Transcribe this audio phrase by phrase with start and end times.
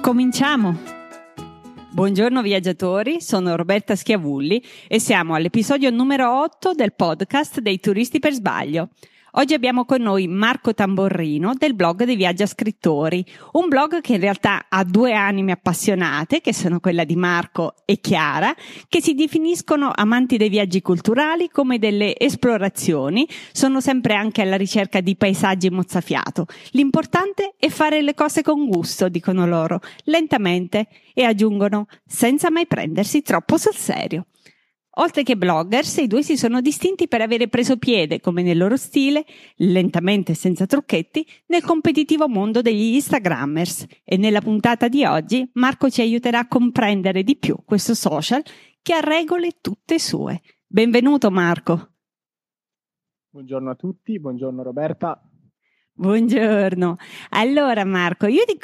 [0.00, 0.78] Cominciamo!
[1.90, 8.32] Buongiorno viaggiatori, sono Roberta Schiavulli e siamo all'episodio numero 8 del podcast dei turisti per
[8.32, 8.88] sbaglio.
[9.34, 14.20] Oggi abbiamo con noi Marco Tamborrino del blog dei Viaggia Scrittori, un blog che in
[14.20, 18.52] realtà ha due anime appassionate, che sono quella di Marco e Chiara,
[18.88, 25.00] che si definiscono amanti dei viaggi culturali come delle esplorazioni, sono sempre anche alla ricerca
[25.00, 26.46] di paesaggi mozzafiato.
[26.72, 33.22] L'importante è fare le cose con gusto, dicono loro, lentamente e aggiungono senza mai prendersi
[33.22, 34.26] troppo sul serio.
[34.94, 38.76] Oltre che bloggers, i due si sono distinti per avere preso piede, come nel loro
[38.76, 39.24] stile,
[39.56, 43.86] lentamente e senza trucchetti, nel competitivo mondo degli Instagrammers.
[44.04, 48.42] E nella puntata di oggi Marco ci aiuterà a comprendere di più questo social
[48.82, 50.40] che ha regole tutte sue.
[50.66, 51.92] Benvenuto Marco.
[53.30, 55.22] Buongiorno a tutti, buongiorno Roberta.
[55.92, 56.96] Buongiorno.
[57.30, 58.58] Allora Marco, io ti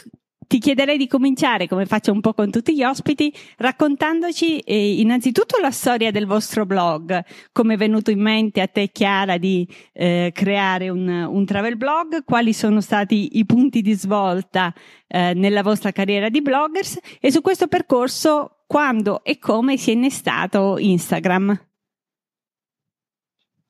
[0.47, 5.59] ti chiederei di cominciare, come faccio un po' con tutti gli ospiti, raccontandoci eh, innanzitutto
[5.61, 10.31] la storia del vostro blog, come è venuto in mente a te Chiara di eh,
[10.33, 14.73] creare un, un, travel blog, quali sono stati i punti di svolta
[15.07, 16.99] eh, nella vostra carriera di bloggers?
[17.21, 21.65] E su questo percorso quando e come si è innestato Instagram.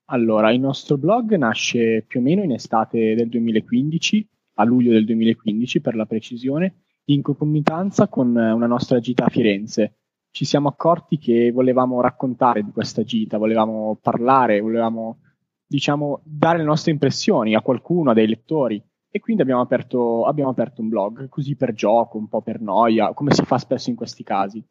[0.09, 5.05] Allora, il nostro blog nasce più o meno in estate del 2015 a luglio del
[5.05, 9.95] 2015 per la precisione, in concomitanza con una nostra gita a Firenze.
[10.31, 15.21] Ci siamo accorti che volevamo raccontare di questa gita, volevamo parlare, volevamo
[15.67, 20.51] diciamo dare le nostre impressioni a qualcuno, a dei lettori e quindi abbiamo aperto, abbiamo
[20.51, 23.97] aperto un blog, così per gioco, un po' per noia, come si fa spesso in
[23.97, 24.63] questi casi.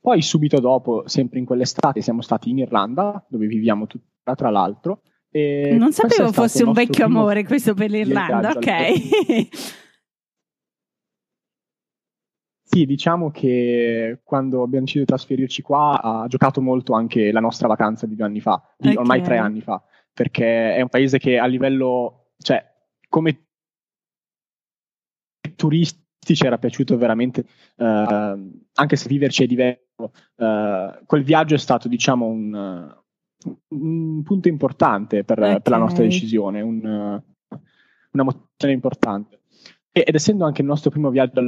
[0.00, 5.02] Poi subito dopo, sempre in quell'estate, siamo stati in Irlanda, dove viviamo tutta, tra l'altro,
[5.34, 9.48] e non sapevo fosse un vecchio amore questo per l'Irlanda, ok.
[12.62, 17.66] sì, diciamo che quando abbiamo deciso di trasferirci qua ha giocato molto anche la nostra
[17.66, 19.00] vacanza di due anni fa, di okay.
[19.00, 19.82] ormai tre anni fa,
[20.12, 22.62] perché è un paese che a livello, cioè,
[23.08, 23.46] come
[25.56, 31.58] turisti ci era piaciuto veramente, uh, anche se viverci è diverso, uh, quel viaggio è
[31.58, 33.00] stato, diciamo, un
[33.68, 35.60] un punto importante per, okay.
[35.60, 39.40] per la nostra decisione, un, una motivazione importante.
[39.90, 41.40] ed essendo anche il nostro primo viaggio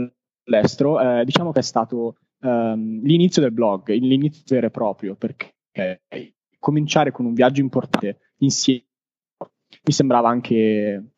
[0.44, 5.54] all'estero, eh, diciamo che è stato um, l'inizio del blog, l'inizio vero e proprio, perché
[6.58, 8.86] cominciare con un viaggio importante insieme
[9.86, 11.12] mi sembrava anche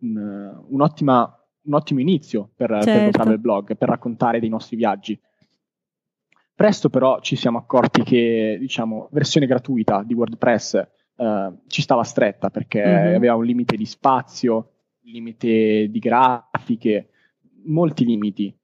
[0.00, 2.90] un, un ottimo inizio per, certo.
[2.90, 5.18] per travel blog, per raccontare dei nostri viaggi.
[6.62, 10.74] Presto però ci siamo accorti che, diciamo, versione gratuita di WordPress
[11.16, 13.16] eh, ci stava stretta perché mm-hmm.
[13.16, 17.08] aveva un limite di spazio, limite di grafiche,
[17.64, 18.56] molti limiti.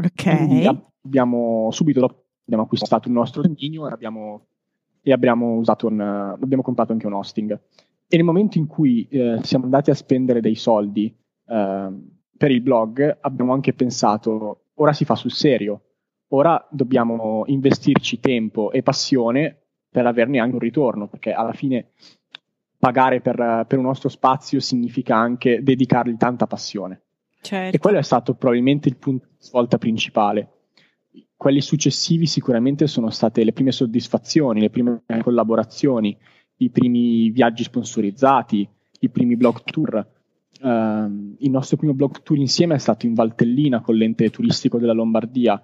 [0.00, 0.78] Ok.
[1.02, 4.46] abbiamo subito dopo abbiamo acquistato il nostro dominio e abbiamo,
[5.02, 7.60] e abbiamo, un, abbiamo comprato anche un hosting.
[8.06, 11.12] E nel momento in cui eh, siamo andati a spendere dei soldi
[11.48, 11.88] eh,
[12.36, 15.80] per il blog, abbiamo anche pensato, ora si fa sul serio,
[16.28, 19.56] Ora dobbiamo investirci tempo e passione
[19.88, 21.92] per averne anche un ritorno, perché alla fine
[22.78, 27.02] pagare per, per un nostro spazio significa anche dedicargli tanta passione.
[27.40, 27.76] Certo.
[27.76, 30.50] E quello è stato probabilmente il punto di svolta principale.
[31.36, 36.16] Quelli successivi sicuramente sono state le prime soddisfazioni, le prime collaborazioni,
[36.56, 38.68] i primi viaggi sponsorizzati,
[39.00, 40.14] i primi blog tour.
[40.60, 44.94] Uh, il nostro primo blog tour insieme è stato in Valtellina con l'ente turistico della
[44.94, 45.62] Lombardia,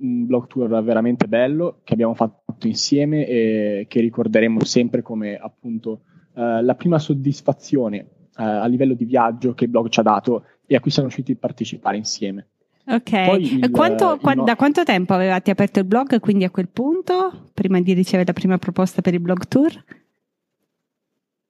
[0.00, 6.02] un blog tour veramente bello che abbiamo fatto insieme e che ricorderemo sempre come appunto
[6.34, 8.08] eh, la prima soddisfazione eh,
[8.42, 11.32] a livello di viaggio che il blog ci ha dato e a cui siamo riusciti
[11.32, 12.46] a partecipare insieme.
[12.86, 14.44] Ok, il, quanto, il no...
[14.44, 18.32] da quanto tempo avevate aperto il blog quindi a quel punto, prima di ricevere la
[18.32, 19.84] prima proposta per il blog tour?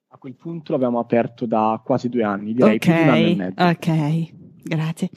[0.09, 3.27] A quel punto l'abbiamo aperto da quasi due anni, direi okay, più di un anno
[3.27, 3.63] e mezzo.
[3.63, 4.33] Ok,
[4.63, 5.09] grazie.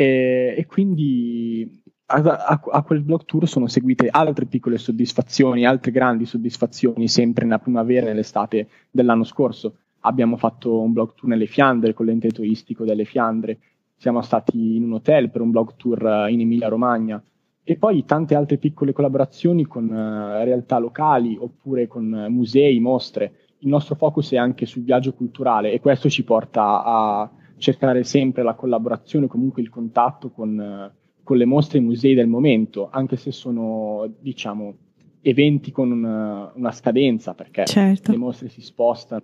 [0.00, 5.90] E, e quindi a, a, a, quel blog tour sono seguite altre piccole soddisfazioni, altre
[5.90, 9.74] grandi soddisfazioni, sempre nella primavera e nell'estate dell'anno scorso.
[10.00, 13.58] Abbiamo fatto un blog tour nelle Fiandre con l'ente turistico delle Fiandre
[13.94, 17.22] siamo stati in un hotel per un blog tour in Emilia Romagna
[17.62, 23.34] e poi tante altre piccole collaborazioni con uh, realtà locali oppure con musei, mostre.
[23.58, 27.30] Il nostro focus è anche sul viaggio culturale e questo ci porta a
[27.60, 30.92] cercare sempre la collaborazione, comunque il contatto con,
[31.22, 34.74] con le mostre e i musei del momento, anche se sono, diciamo,
[35.20, 38.10] eventi con una, una scadenza, perché certo.
[38.10, 39.22] le mostre si spostano,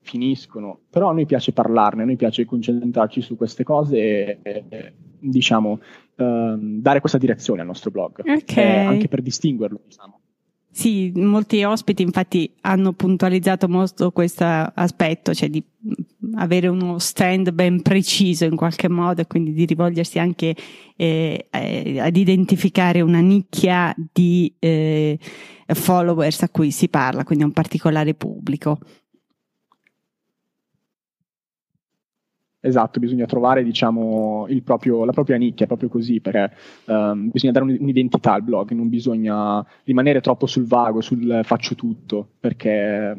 [0.00, 4.92] finiscono, però a noi piace parlarne, a noi piace concentrarci su queste cose e, e
[5.18, 5.80] diciamo,
[6.16, 8.64] ehm, dare questa direzione al nostro blog, okay.
[8.64, 10.20] eh, anche per distinguerlo, diciamo.
[10.74, 15.62] Sì, molti ospiti infatti hanno puntualizzato molto questo aspetto, cioè di
[16.36, 20.56] avere uno stand ben preciso in qualche modo e quindi di rivolgersi anche
[20.96, 25.18] eh, eh, ad identificare una nicchia di eh,
[25.66, 28.78] followers a cui si parla, quindi un particolare pubblico.
[32.64, 36.54] Esatto, bisogna trovare diciamo, proprio, la propria nicchia, proprio così, perché
[36.86, 42.24] um, bisogna dare un'identità al blog, non bisogna rimanere troppo sul vago, sul faccio tutto,
[42.38, 43.16] perché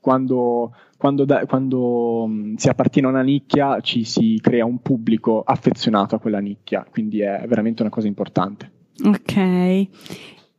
[0.00, 2.26] quando, quando, da, quando
[2.56, 7.20] si appartiene a una nicchia ci si crea un pubblico affezionato a quella nicchia, quindi
[7.20, 8.70] è veramente una cosa importante.
[9.04, 9.88] Ok,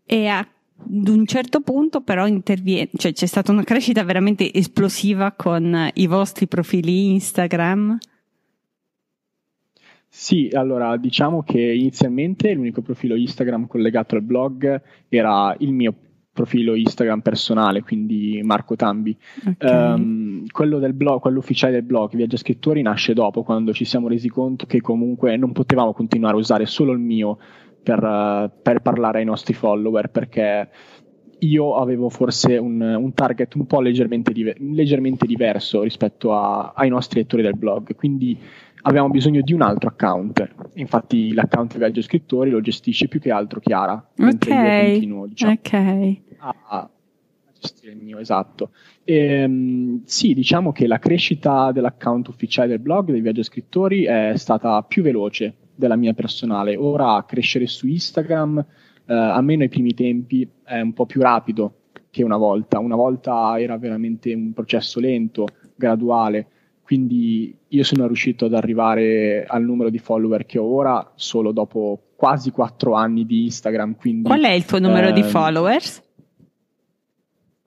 [0.06, 5.32] e a ad un certo punto però interviene, cioè c'è stata una crescita veramente esplosiva
[5.32, 7.98] con i vostri profili Instagram.
[10.08, 15.94] Sì, allora diciamo che inizialmente l'unico profilo Instagram collegato al blog era il mio
[16.32, 19.16] profilo Instagram personale, quindi Marco Tambi.
[19.46, 19.94] Okay.
[19.94, 24.10] Um, quello del blog, quello ufficiale del blog, Viaggia Scrittori, nasce dopo, quando ci siamo
[24.10, 27.38] resi conto che comunque non potevamo continuare a usare solo il mio
[27.86, 30.68] per, per parlare ai nostri follower perché
[31.40, 36.90] io avevo forse un, un target un po' leggermente, diver- leggermente diverso rispetto a, ai
[36.90, 38.38] nostri lettori del blog, quindi
[38.82, 40.48] avevamo bisogno di un altro account.
[40.76, 46.24] Infatti l'account Viaggio Scrittori lo gestisce più che altro Chiara, ok, io continuo diciamo, okay.
[46.40, 46.90] a,
[47.60, 48.72] gestire il mio, esatto.
[49.04, 54.34] E, um, sì, diciamo che la crescita dell'account ufficiale del blog dei Viaggio Scrittori è
[54.38, 56.76] stata più veloce della mia personale.
[56.76, 58.66] Ora crescere su Instagram,
[59.06, 61.74] eh, almeno ai primi tempi, è un po' più rapido
[62.10, 62.80] che una volta.
[62.80, 66.48] Una volta era veramente un processo lento, graduale.
[66.82, 72.12] Quindi io sono riuscito ad arrivare al numero di follower che ho ora solo dopo
[72.16, 73.96] quasi quattro anni di Instagram.
[73.96, 76.04] Quindi, Qual è il tuo numero ehm, di followers?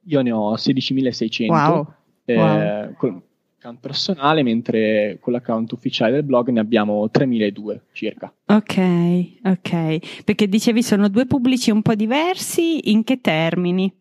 [0.05, 1.47] Io ne ho 16.600.
[1.49, 1.93] Wow.
[2.25, 2.95] Eh, wow.
[2.95, 3.23] Con,
[3.59, 8.33] account personale, mentre con l'account ufficiale del blog ne abbiamo 3.002 circa.
[8.47, 10.23] Ok, ok.
[10.25, 13.93] Perché dicevi sono due pubblici un po' diversi, in che termini?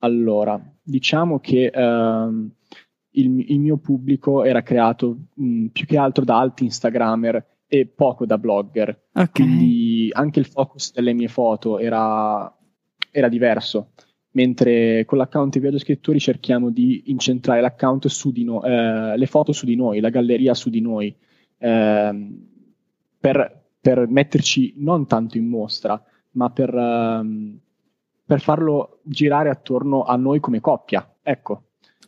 [0.00, 2.50] Allora, diciamo che uh,
[3.10, 8.26] il, il, mio pubblico era creato mh, più che altro da altri Instagrammer e poco
[8.26, 9.06] da blogger.
[9.12, 9.28] Okay.
[9.32, 12.54] Quindi anche il focus delle mie foto era,
[13.10, 13.92] era diverso
[14.38, 19.26] mentre con l'account di Viaggio Scrittori cerchiamo di incentrare l'account su di noi, eh, le
[19.26, 21.12] foto su di noi, la galleria su di noi,
[21.58, 22.28] eh,
[23.18, 26.00] per, per, metterci non tanto in mostra,
[26.32, 27.58] ma per, ehm,
[28.24, 31.62] per, farlo girare attorno a noi come coppia, ecco.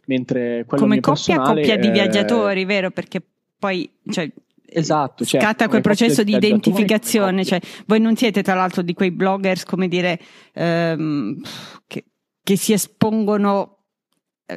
[0.06, 2.90] Mentre come coppia, coppia di viaggiatori, vero?
[2.90, 3.20] Perché
[3.58, 4.30] poi cioè,
[4.72, 9.10] Esatto, cioè, scatta quel processo di identificazione, cioè voi non siete tra l'altro di quei
[9.10, 10.20] bloggers come dire
[10.52, 11.40] ehm,
[11.88, 12.04] che
[12.50, 13.79] che si espongono eh,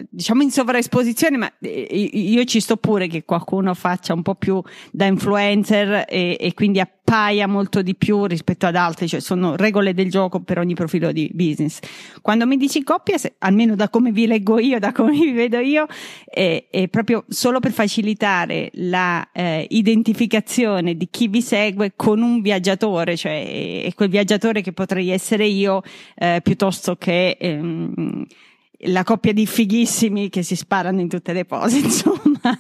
[0.10, 4.62] diciamo in sovraesposizione, ma eh, io ci sto pure che qualcuno faccia un po' più
[4.92, 9.94] da influencer e, e, quindi appaia molto di più rispetto ad altri, cioè sono regole
[9.94, 11.80] del gioco per ogni profilo di business.
[12.22, 15.60] Quando mi dici coppia, se, almeno da come vi leggo io, da come vi vedo
[15.60, 15.86] io,
[16.26, 22.42] è, è proprio solo per facilitare la eh, identificazione di chi vi segue con un
[22.42, 25.82] viaggiatore, cioè è quel viaggiatore che potrei essere io
[26.16, 28.26] eh, piuttosto che ehm,
[28.86, 32.58] la coppia di fighissimi che si sparano in tutte le pose, insomma.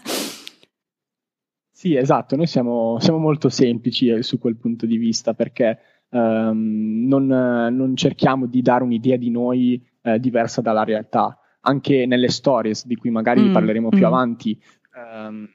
[1.71, 5.79] Sì, esatto, noi siamo, siamo molto semplici eh, su quel punto di vista perché
[6.11, 11.37] um, non, non, cerchiamo di dare un'idea di noi eh, diversa dalla realtà.
[11.65, 14.05] Anche nelle stories, di cui magari mm, parleremo più mm.
[14.05, 14.61] avanti,
[14.95, 15.47] um,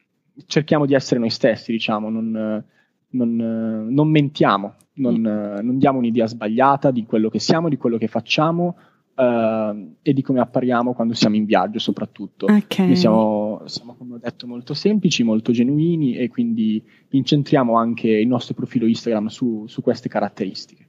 [0.47, 2.65] cerchiamo di essere noi stessi, diciamo, non,
[3.11, 5.65] non, non mentiamo, non, mm.
[5.65, 8.77] non diamo un'idea sbagliata di quello che siamo, di quello che facciamo,
[9.19, 12.47] Uh, e di come appariamo quando siamo in viaggio soprattutto.
[12.47, 12.95] Okay.
[12.95, 18.55] siamo, siamo, come ho detto, molto semplici, molto genuini e quindi incentriamo anche il nostro
[18.55, 20.87] profilo Instagram su, su queste caratteristiche.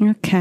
[0.00, 0.32] Ok.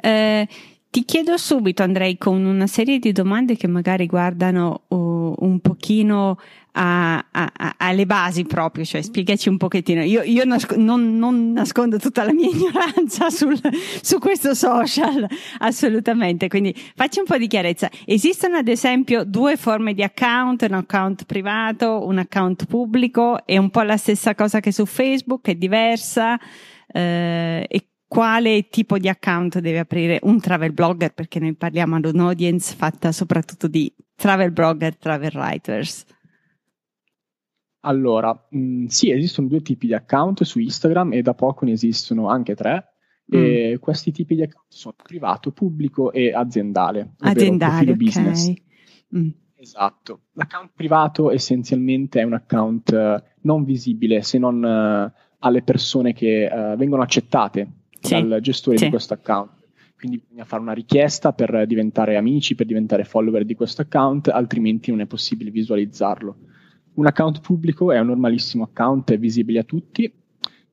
[0.00, 0.48] Eh,
[0.94, 6.38] ti chiedo subito, Andrei, con una serie di domande che magari guardano uh, un pochino
[6.70, 10.04] a, a, a, alle basi proprio, cioè spiegaci un pochettino.
[10.04, 13.58] Io, io nasc- non, non, nascondo tutta la mia ignoranza sul,
[14.02, 15.26] su questo social,
[15.58, 17.90] assolutamente, quindi facci un po' di chiarezza.
[18.04, 23.70] Esistono ad esempio due forme di account, un account privato, un account pubblico, è un
[23.70, 26.38] po' la stessa cosa che su Facebook, è diversa.
[26.86, 32.04] Eh, e quale tipo di account deve aprire un travel blogger, perché noi parliamo ad
[32.04, 36.04] un'audience fatta soprattutto di travel blogger, travel writers.
[37.80, 41.72] Allora, mh, mm, sì, esistono due tipi di account su Instagram e da poco ne
[41.72, 42.94] esistono anche tre.
[43.34, 43.76] Mm.
[43.80, 47.14] Questi tipi di account sono privato, pubblico e aziendale.
[47.18, 47.96] Aziendale, ok.
[47.96, 48.52] Business.
[49.16, 49.28] Mm.
[49.56, 50.20] Esatto.
[50.34, 56.48] L'account privato essenzialmente è un account uh, non visibile se non uh, alle persone che
[56.52, 58.26] uh, vengono accettate sì.
[58.26, 58.84] dal gestore sì.
[58.84, 59.50] di questo account.
[59.96, 64.90] Quindi bisogna fare una richiesta per diventare amici, per diventare follower di questo account, altrimenti
[64.90, 66.36] non è possibile visualizzarlo.
[66.94, 70.12] Un account pubblico è un normalissimo account, è visibile a tutti,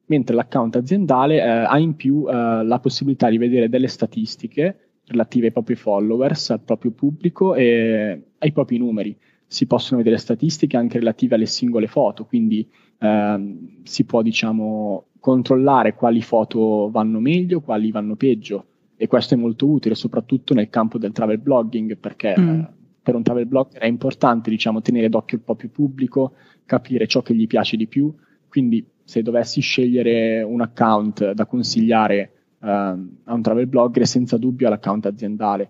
[0.05, 5.47] mentre l'account aziendale eh, ha in più eh, la possibilità di vedere delle statistiche relative
[5.47, 9.15] ai propri followers, al proprio pubblico e ai propri numeri.
[9.47, 12.67] Si possono vedere statistiche anche relative alle singole foto, quindi
[13.01, 18.65] ehm, si può diciamo controllare quali foto vanno meglio, quali vanno peggio
[18.95, 22.49] e questo è molto utile soprattutto nel campo del travel blogging perché mm.
[22.49, 22.69] eh,
[23.01, 26.33] per un travel blogger è importante diciamo tenere d'occhio il proprio pubblico,
[26.65, 28.13] capire ciò che gli piace di più,
[28.47, 32.31] quindi se dovessi scegliere un account da consigliare
[32.61, 35.69] eh, a un travel blogger senza dubbio l'account aziendale.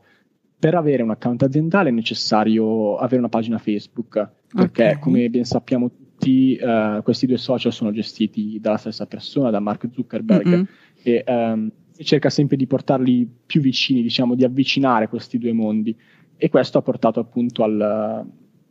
[0.60, 5.00] Per avere un account aziendale è necessario avere una pagina Facebook perché okay.
[5.00, 9.88] come ben sappiamo tutti uh, questi due social sono gestiti dalla stessa persona, da Mark
[9.92, 10.64] Zuckerberg, mm-hmm.
[11.04, 11.72] e um,
[12.04, 15.96] cerca sempre di portarli più vicini, diciamo, di avvicinare questi due mondi.
[16.38, 18.26] E questo ha portato appunto al,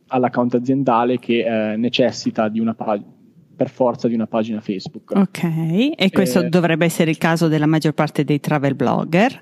[0.07, 3.19] all'account aziendale che uh, necessita di una pagina
[3.53, 5.11] per forza di una pagina Facebook.
[5.15, 5.43] Ok,
[5.95, 9.37] e questo eh, dovrebbe essere il caso della maggior parte dei travel blogger.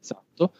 [0.00, 0.52] Esatto.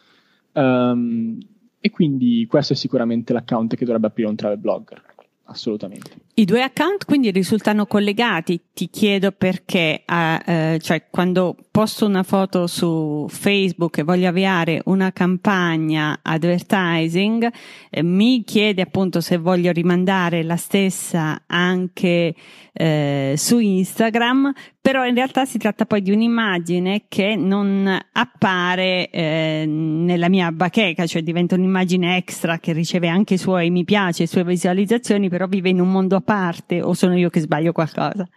[0.53, 1.37] Um,
[1.81, 5.06] e quindi questo è sicuramente l'account che dovrebbe aprire un travel blogger
[5.47, 6.11] assolutamente.
[6.39, 12.67] I due account quindi risultano collegati, ti chiedo perché, eh, cioè quando posto una foto
[12.67, 17.51] su Facebook e voglio avviare una campagna advertising,
[17.89, 22.35] eh, mi chiede appunto se voglio rimandare la stessa anche
[22.71, 29.65] eh, su Instagram, però in realtà si tratta poi di un'immagine che non appare eh,
[29.67, 34.27] nella mia bacheca, cioè diventa un'immagine extra che riceve anche i suoi mi piace, le
[34.27, 38.27] sue visualizzazioni, però vive in un mondo parte o sono io che sbaglio qualcosa?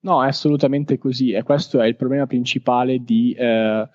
[0.00, 3.88] No, è assolutamente così e questo è il problema principale di, eh,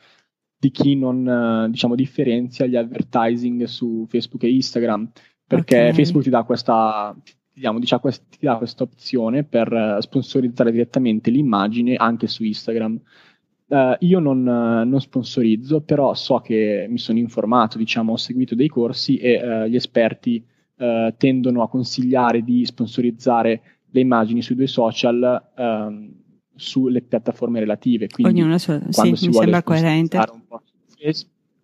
[0.57, 5.11] di chi non eh, diciamo, differenzia gli advertising su Facebook e Instagram,
[5.45, 5.93] perché okay.
[5.93, 7.13] Facebook ti dà questa
[7.53, 7.87] diciamo, ti
[8.39, 13.01] dà questa opzione per eh, sponsorizzare direttamente l'immagine anche su Instagram.
[13.65, 18.67] Uh, io non, non, sponsorizzo, però so che mi sono informato, diciamo, ho seguito dei
[18.67, 20.45] corsi e uh, gli esperti
[21.17, 26.11] tendono a consigliare di sponsorizzare le immagini sui due social um,
[26.55, 28.07] sulle piattaforme relative.
[28.07, 30.17] Quindi Ognuno su, quando sì, si mi sembra coerente.
[30.17, 30.61] Un po'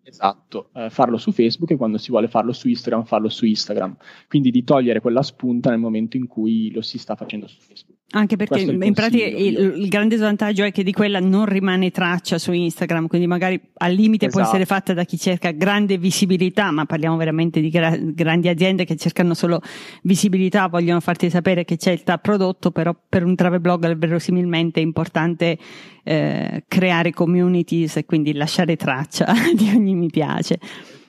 [0.10, 3.96] Esatto, eh, farlo su Facebook e quando si vuole farlo su Instagram, farlo su Instagram.
[4.28, 7.99] Quindi di togliere quella spunta nel momento in cui lo si sta facendo su Facebook.
[8.12, 12.40] Anche perché in pratica il, il, grande svantaggio è che di quella non rimane traccia
[12.40, 14.42] su Instagram, quindi magari al limite esatto.
[14.42, 18.84] può essere fatta da chi cerca grande visibilità, ma parliamo veramente di gra- grandi aziende
[18.84, 19.62] che cercano solo
[20.02, 24.80] visibilità, vogliono farti sapere che c'è il tal prodotto, però per un travel blog verosimilmente
[24.80, 25.60] è importante
[26.04, 30.60] eh, creare communities e quindi lasciare traccia di ogni mi piace.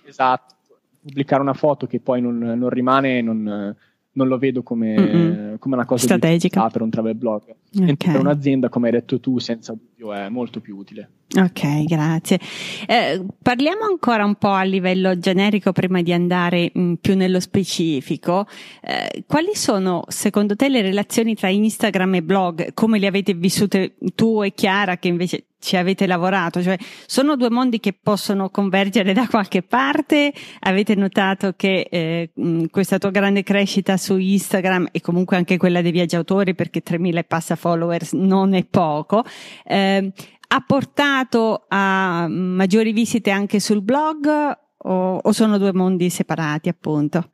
[0.05, 0.55] Esatto,
[1.01, 3.75] pubblicare una foto che poi non, non rimane, non
[4.13, 7.43] non lo vedo come, come una cosa strategica per un travel blog.
[7.73, 7.97] Okay.
[7.97, 11.11] Per un'azienda, come hai detto tu, senza dubbio è molto più utile.
[11.39, 12.41] Ok, grazie.
[12.89, 17.39] Eh, parliamo ancora un po' a livello generico prima di andare mh, mm, più nello
[17.39, 18.47] specifico.
[18.81, 22.75] Eh, quali sono secondo te le relazioni tra Instagram e blog?
[22.75, 26.63] Come le avete vissute tu e Chiara che invece ci avete lavorato?
[26.63, 26.77] Cioè,
[27.07, 30.33] sono due mondi che possono convergere da qualche parte?
[30.61, 35.81] Avete notato che eh, mh, questa tua grande crescita su Instagram e comunque anche quella
[35.81, 39.25] dei viaggiatori perché 3.000 e passa followers non è poco,
[39.65, 44.29] eh, ha portato a maggiori visite anche sul blog
[44.77, 47.31] o, o sono due mondi separati appunto?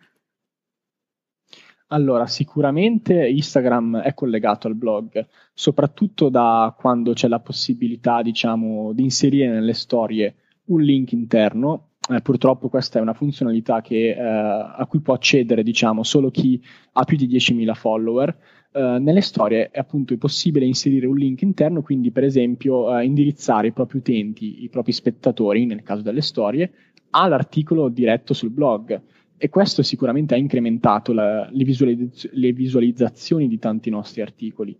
[1.89, 9.05] Allora, sicuramente Instagram è collegato al blog, soprattutto da quando c'è la possibilità, diciamo, di
[9.05, 10.35] inserire nelle storie
[10.67, 11.91] un link interno.
[12.09, 16.61] Eh, purtroppo questa è una funzionalità che, eh, a cui può accedere, diciamo, solo chi
[16.95, 18.37] ha più di 10.000 follower.
[18.77, 23.69] Eh, nelle storie è appunto possibile inserire un link interno, quindi per esempio eh, indirizzare
[23.69, 26.71] i propri utenti, i propri spettatori, nel caso delle storie,
[27.11, 29.01] all'articolo diretto sul blog
[29.39, 34.79] e questo sicuramente ha incrementato la, le, visualizz- le, visualizzazioni di tanti nostri articoli.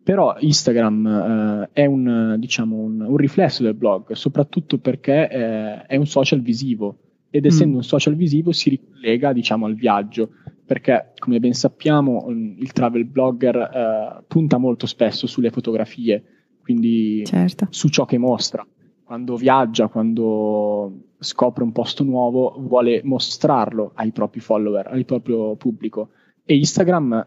[0.00, 5.96] Però Instagram eh, è un, diciamo, un, un, riflesso del blog, soprattutto perché eh, è
[5.96, 6.98] un social visivo
[7.30, 7.78] ed essendo mm.
[7.78, 10.34] un social visivo si ricollega diciamo, al viaggio,
[10.64, 16.24] perché come ben sappiamo il travel blogger eh, punta molto spesso sulle fotografie,
[16.62, 17.66] quindi certo.
[17.70, 18.66] su ciò che mostra
[19.04, 26.10] quando viaggia, quando scopre un posto nuovo, vuole mostrarlo ai propri follower, al proprio pubblico.
[26.42, 27.26] E Instagram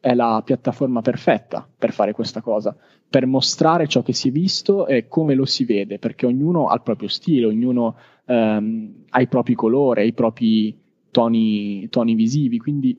[0.00, 2.76] è la piattaforma perfetta per fare questa cosa,
[3.08, 6.74] per mostrare ciò che si è visto e come lo si vede, perché ognuno ha
[6.74, 7.96] il proprio stile, ognuno
[8.26, 10.76] ehm, ha i propri colori, i propri
[11.10, 12.98] toni, toni visivi, quindi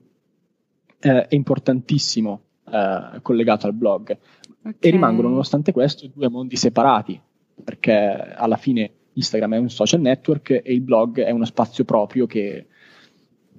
[1.00, 4.16] eh, è importantissimo eh, collegato al blog.
[4.60, 4.74] Okay.
[4.78, 7.20] E rimangono, nonostante questo, due mondi separati,
[7.64, 12.26] perché alla fine Instagram è un social network e il blog è uno spazio proprio
[12.26, 12.66] che,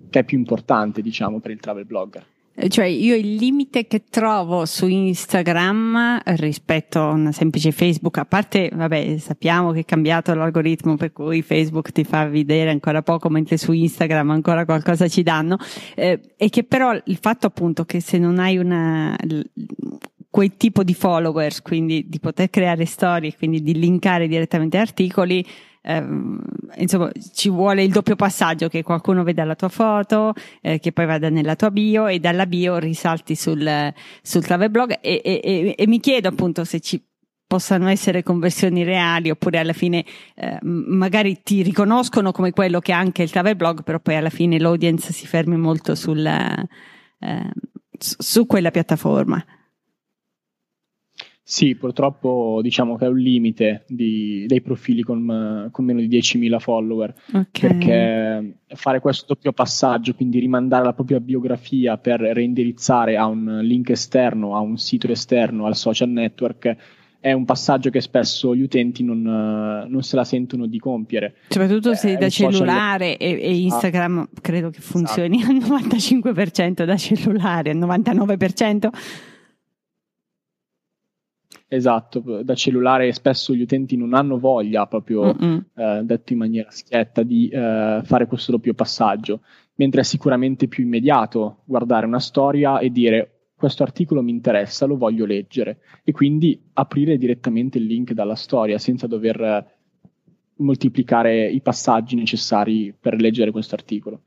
[0.10, 2.25] che è più importante, diciamo, per il travel blogger.
[2.53, 8.25] Eh, cioè io il limite che trovo su Instagram rispetto a una semplice Facebook, a
[8.25, 13.29] parte, vabbè, sappiamo che è cambiato l'algoritmo per cui Facebook ti fa vedere ancora poco,
[13.29, 15.58] mentre su Instagram ancora qualcosa ci danno,
[15.96, 19.15] eh, è che però il fatto appunto che se non hai una,
[20.29, 25.46] quel tipo di followers, quindi di poter creare storie, quindi di linkare direttamente articoli,
[25.81, 26.39] ehm,
[26.77, 31.05] insomma, ci vuole il doppio passaggio che qualcuno veda la tua foto, eh, che poi
[31.05, 35.75] vada nella tua bio e dalla bio risalti sul, sul travel blog e, e, e,
[35.77, 37.03] e mi chiedo appunto se ci
[37.51, 42.97] possano essere conversioni reali oppure alla fine eh, magari ti riconoscono come quello che ha
[42.97, 47.51] anche il travel blog, però poi alla fine l'audience si fermi molto sul, eh,
[47.97, 49.43] su quella piattaforma.
[51.51, 56.59] Sì, purtroppo diciamo che è un limite di, dei profili con, con, meno di 10.000
[56.59, 57.49] follower, okay.
[57.51, 63.89] perché fare questo doppio passaggio, quindi rimandare la propria biografia per reindirizzare a un link
[63.89, 66.73] esterno, a un sito esterno, al social network,
[67.19, 71.35] è un passaggio che spesso gli utenti non, non se la sentono di compiere.
[71.49, 73.27] Soprattutto se eh, da cellulare social...
[73.27, 75.73] e, e, Instagram ah, credo che funzioni esatto.
[75.73, 78.89] al 95% da cellulare, al 99%.
[81.67, 85.33] Esatto, da cellulare spesso gli utenti non hanno voglia, proprio
[85.73, 89.41] eh, detto in maniera schietta, di eh, fare questo doppio passaggio,
[89.75, 94.97] mentre è sicuramente più immediato guardare una storia e dire questo articolo mi interessa, lo
[94.97, 99.65] voglio leggere e quindi aprire direttamente il link dalla storia senza dover eh,
[100.57, 104.23] moltiplicare i passaggi necessari per leggere questo articolo.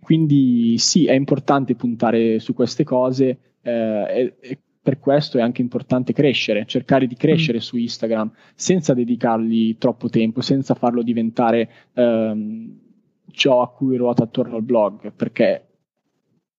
[0.00, 4.58] Quindi sì, è importante puntare su queste cose eh, e,
[4.88, 7.60] per questo è anche importante crescere, cercare di crescere mm.
[7.60, 12.78] su Instagram senza dedicargli troppo tempo, senza farlo diventare ehm,
[13.30, 15.66] ciò a cui ruota attorno al blog, perché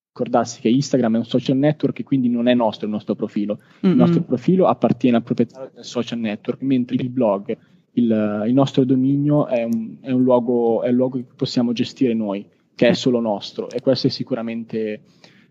[0.09, 3.57] ricordarsi che Instagram è un social network e quindi non è nostro il nostro profilo.
[3.57, 3.95] Mm-hmm.
[3.95, 7.57] Il nostro profilo appartiene al proprietario del social network, mentre il blog,
[7.93, 12.13] il, il nostro dominio è un, è, un luogo, è un luogo che possiamo gestire
[12.13, 15.01] noi, che è solo nostro e questo è sicuramente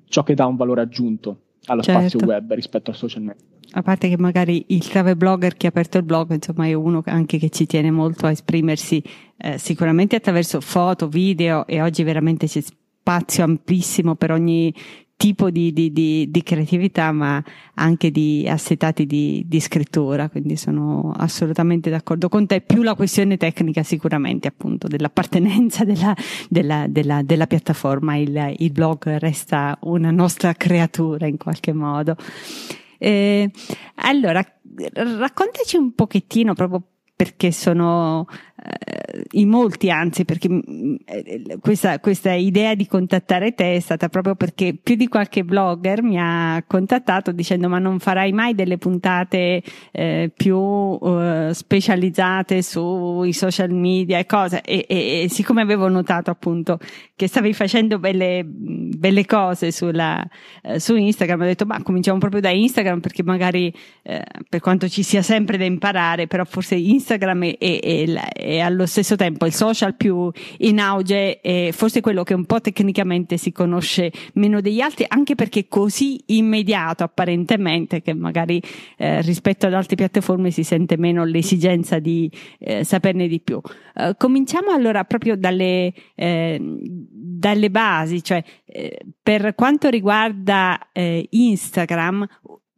[0.04, 2.08] ciò che dà un valore aggiunto allo certo.
[2.08, 3.56] spazio web rispetto al social network.
[3.72, 7.02] A parte che magari il travel blogger che ha aperto il blog, insomma, è uno
[7.06, 9.02] anche che ci tiene molto a esprimersi
[9.36, 14.72] eh, sicuramente attraverso foto, video e oggi veramente c'è spazio amplissimo per ogni
[15.18, 17.42] tipo di, di, di, di, creatività, ma
[17.74, 22.60] anche di assetati di, di, scrittura, quindi sono assolutamente d'accordo con te.
[22.60, 26.14] Più la questione tecnica, sicuramente, appunto, dell'appartenenza della,
[26.48, 28.14] della, della, della piattaforma.
[28.14, 32.14] Il, il, blog resta una nostra creatura in qualche modo.
[32.96, 33.50] Eh,
[33.96, 34.40] allora,
[34.94, 36.80] raccontaci un pochettino proprio
[37.16, 38.28] perché sono
[39.32, 44.34] in molti anzi perché mm, eh, questa, questa, idea di contattare te è stata proprio
[44.34, 49.62] perché più di qualche blogger mi ha contattato dicendo ma non farai mai delle puntate
[49.92, 54.60] eh, più uh, specializzate sui social media e cose?
[54.62, 56.78] E, e, e, siccome avevo notato appunto
[57.16, 60.24] che stavi facendo belle, belle cose sulla,
[60.62, 64.88] eh, su Instagram ho detto ma cominciamo proprio da Instagram perché magari eh, per quanto
[64.88, 68.04] ci sia sempre da imparare però forse Instagram Instagram è, è,
[68.48, 72.60] è, allo stesso tempo il social più in auge e forse quello che un po'
[72.60, 78.62] tecnicamente si conosce meno degli altri, anche perché è così immediato apparentemente che magari
[78.96, 83.60] eh, rispetto ad altre piattaforme si sente meno l'esigenza di eh, saperne di più.
[83.94, 92.26] Uh, cominciamo allora proprio dalle, eh, dalle basi, cioè eh, per quanto riguarda eh, Instagram,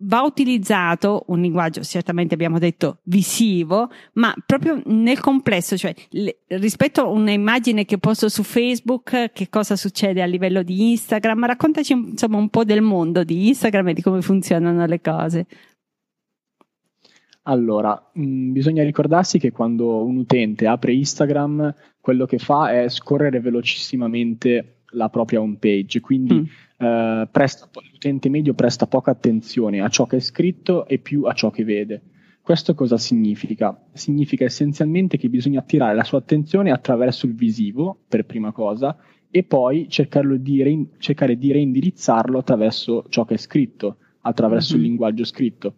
[0.03, 7.03] va utilizzato un linguaggio, certamente abbiamo detto visivo, ma proprio nel complesso, cioè le, rispetto
[7.03, 11.47] a un'immagine che posto su Facebook, che cosa succede a livello di Instagram?
[11.47, 15.47] Raccontaci insomma un po' del mondo di Instagram e di come funzionano le cose.
[17.45, 22.89] Allora, mh, mm, bisogna ricordarsi che quando un utente apre Instagram, quello che fa è
[22.89, 26.45] scorrere velocissimamente la propria home page, quindi mm.
[26.81, 31.35] Eh, presta, l'utente medio presta poca attenzione a ciò che è scritto e più a
[31.35, 32.03] ciò che vede.
[32.41, 33.79] Questo cosa significa?
[33.93, 38.97] Significa essenzialmente che bisogna attirare la sua attenzione attraverso il visivo, per prima cosa,
[39.31, 39.87] e poi
[40.39, 44.83] di re- cercare di reindirizzarlo attraverso ciò che è scritto, attraverso mm-hmm.
[44.83, 45.75] il linguaggio scritto.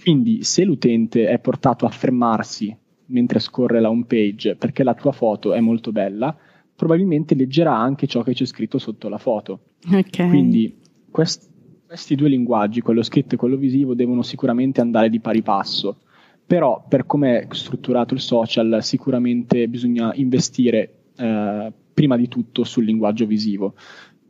[0.00, 2.74] Quindi se l'utente è portato a fermarsi
[3.06, 6.34] mentre scorre la home page perché la tua foto è molto bella,
[6.78, 9.62] probabilmente leggerà anche ciò che c'è scritto sotto la foto.
[9.84, 10.28] Okay.
[10.28, 10.78] Quindi
[11.10, 11.50] quest-
[11.84, 15.98] questi due linguaggi, quello scritto e quello visivo, devono sicuramente andare di pari passo.
[16.46, 22.84] Però per come è strutturato il social sicuramente bisogna investire eh, prima di tutto sul
[22.84, 23.74] linguaggio visivo.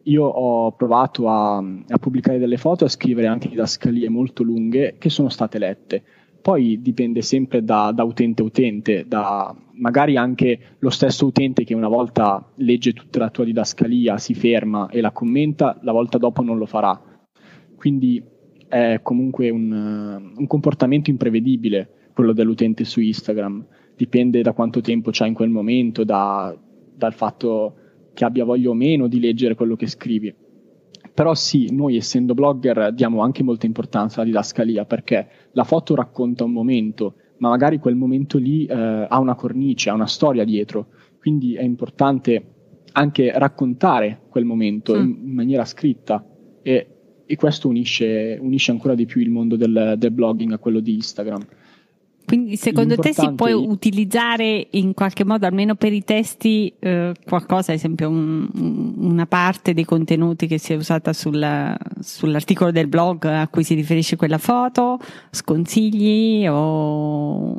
[0.04, 4.94] Io ho provato a, a pubblicare delle foto e a scrivere anche didascalie molto lunghe
[4.98, 6.02] che sono state lette
[6.48, 11.74] poi dipende sempre da, da utente a utente, da magari anche lo stesso utente che
[11.74, 16.40] una volta legge tutta la tua didascalia, si ferma e la commenta, la volta dopo
[16.40, 16.98] non lo farà.
[17.76, 18.24] Quindi
[18.66, 23.66] è comunque un, un comportamento imprevedibile quello dell'utente su Instagram.
[23.94, 26.58] Dipende da quanto tempo c'ha in quel momento, da,
[26.94, 27.74] dal fatto
[28.14, 30.34] che abbia voglia o meno di leggere quello che scrivi.
[31.18, 36.44] Però sì, noi essendo blogger diamo anche molta importanza alla didascalia perché la foto racconta
[36.44, 38.72] un momento, ma magari quel momento lì eh,
[39.08, 42.44] ha una cornice, ha una storia dietro, quindi è importante
[42.92, 45.00] anche raccontare quel momento mm.
[45.00, 46.24] in, in, maniera scritta
[46.62, 46.86] e,
[47.26, 50.94] e questo unisce, unisce, ancora di più il mondo del, del blogging a quello di
[50.94, 51.44] Instagram.
[52.28, 57.72] Quindi secondo te si può utilizzare in qualche modo, almeno per i testi, eh, qualcosa,
[57.72, 58.46] ad esempio un,
[58.98, 63.72] una parte dei contenuti che si è usata sulla, sull'articolo del blog a cui si
[63.72, 64.98] riferisce quella foto,
[65.30, 67.56] sconsigli o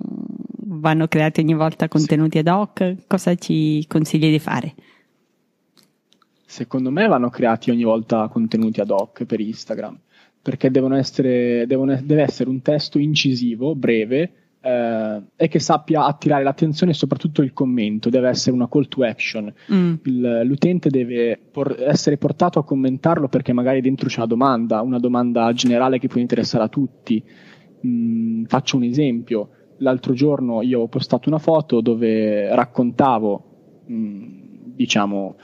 [0.68, 3.08] vanno creati ogni volta contenuti ad hoc?
[3.08, 4.76] Cosa ci consigli di fare?
[6.46, 9.98] Secondo me vanno creati ogni volta contenuti ad hoc per Instagram,
[10.44, 16.44] perché devono essere, devono, deve essere un testo incisivo, breve, eh, e che sappia attirare
[16.44, 19.54] l'attenzione e soprattutto il commento, deve essere una call to action.
[19.72, 19.94] Mm.
[20.04, 25.00] Il, l'utente deve por- essere portato a commentarlo perché magari dentro c'è una domanda, una
[25.00, 27.24] domanda generale che può interessare a tutti.
[27.86, 29.50] Mm, faccio un esempio.
[29.78, 34.28] L'altro giorno io ho postato una foto dove raccontavo, mm,
[34.76, 35.36] diciamo,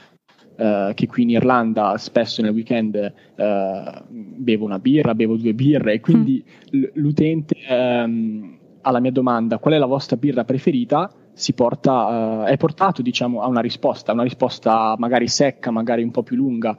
[0.57, 5.95] Uh, che qui in Irlanda spesso nel weekend uh, bevo una birra, bevo due birre
[5.95, 6.79] e quindi mm.
[6.79, 8.54] l- l'utente um,
[8.85, 13.41] alla mia domanda qual è la vostra birra preferita si porta, uh, è portato diciamo,
[13.41, 16.77] a una risposta, una risposta magari secca, magari un po' più lunga.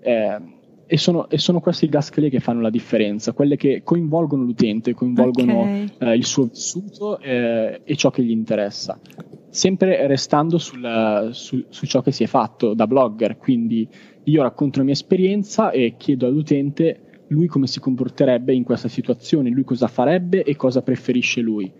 [0.00, 0.40] Eh,
[0.86, 5.60] e, sono, e sono queste didascalie che fanno la differenza, quelle che coinvolgono l'utente, coinvolgono
[5.60, 5.90] okay.
[5.98, 9.00] eh, il suo vissuto eh, e ciò che gli interessa.
[9.48, 13.88] Sempre restando sul, su, su ciò che si è fatto da blogger, quindi
[14.24, 19.50] io racconto la mia esperienza e chiedo all'utente lui come si comporterebbe in questa situazione,
[19.50, 21.70] lui cosa farebbe e cosa preferisce lui.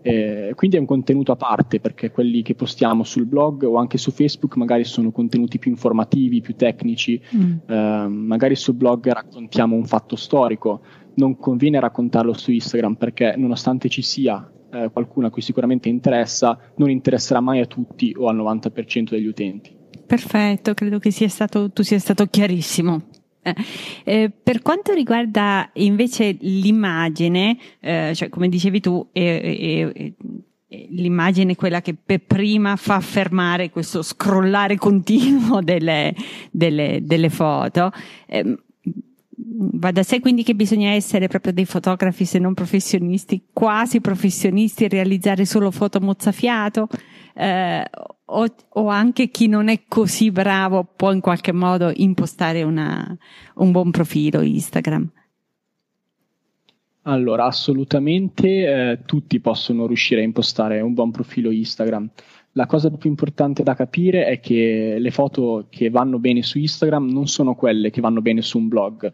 [0.00, 3.98] Eh, quindi è un contenuto a parte perché quelli che postiamo sul blog o anche
[3.98, 7.52] su Facebook magari sono contenuti più informativi, più tecnici, mm.
[7.66, 10.82] eh, magari sul blog raccontiamo un fatto storico,
[11.14, 16.58] non conviene raccontarlo su Instagram perché nonostante ci sia eh, qualcuno a cui sicuramente interessa,
[16.76, 19.76] non interesserà mai a tutti o al 90% degli utenti.
[20.06, 23.02] Perfetto, credo che sia stato, tu sia stato chiarissimo.
[23.48, 29.08] Eh, eh, per quanto riguarda invece l'immagine, eh, cioè come dicevi tu,
[30.70, 36.14] l'immagine è quella che per prima fa fermare questo scrollare continuo delle,
[36.50, 37.90] delle, delle foto.
[38.26, 38.58] Eh,
[39.50, 44.88] va da sé quindi che bisogna essere proprio dei fotografi se non professionisti, quasi professionisti,
[44.88, 46.88] realizzare solo foto mozzafiato
[47.34, 47.84] eh,
[48.30, 53.16] o, o, anche chi non è così bravo può in qualche modo impostare una,
[53.56, 55.10] un buon profilo Instagram?
[57.02, 62.10] Allora, assolutamente eh, tutti possono riuscire a impostare un buon profilo Instagram.
[62.52, 67.08] La cosa più importante da capire è che le foto che vanno bene su Instagram
[67.08, 69.10] non sono quelle che vanno bene su un blog,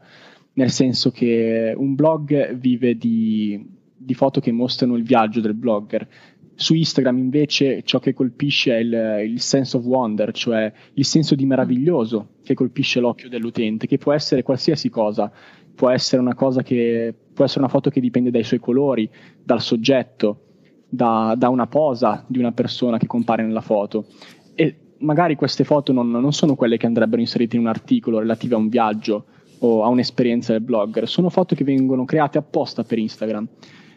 [0.55, 3.65] nel senso che un blog vive di,
[3.97, 6.09] di foto che mostrano il viaggio del blogger.
[6.57, 11.35] Su Instagram invece ciò che colpisce è il, il sense of wonder, cioè il senso
[11.35, 15.31] di meraviglioso che colpisce l'occhio dell'utente, che può essere qualsiasi cosa,
[15.75, 19.11] può essere una cosa che può essere una foto che dipende dai suoi colori,
[19.43, 20.41] dal soggetto,
[20.89, 24.07] da, da una posa di una persona che compare nella foto.
[24.55, 28.55] E magari queste foto non, non sono quelle che andrebbero inserite in un articolo relativo
[28.55, 29.27] a un viaggio
[29.59, 33.49] o a un'esperienza del blogger, sono foto che vengono create apposta per Instagram.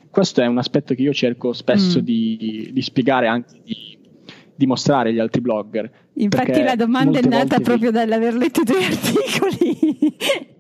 [0.09, 2.03] Questo è un aspetto che io cerco spesso mm.
[2.03, 3.97] di, di, spiegare anche di,
[4.55, 5.89] di mostrare agli altri blogger.
[6.13, 7.97] Infatti la domanda è nata proprio vi...
[7.97, 9.77] dall'aver letto i tuoi articoli.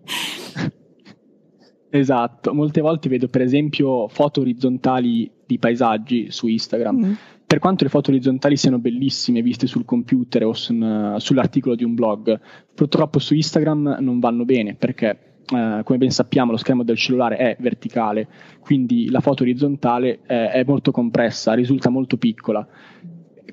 [1.89, 7.05] Esatto, molte volte vedo per esempio foto orizzontali di paesaggi su Instagram.
[7.05, 7.13] Mm.
[7.47, 11.85] Per quanto le foto orizzontali siano bellissime viste sul computer o su un, sull'articolo di
[11.85, 12.39] un blog,
[12.73, 17.37] purtroppo su Instagram non vanno bene perché Uh, come ben sappiamo lo schermo del cellulare
[17.37, 18.27] è verticale,
[18.59, 22.67] quindi la foto orizzontale è, è molto compressa, risulta molto piccola.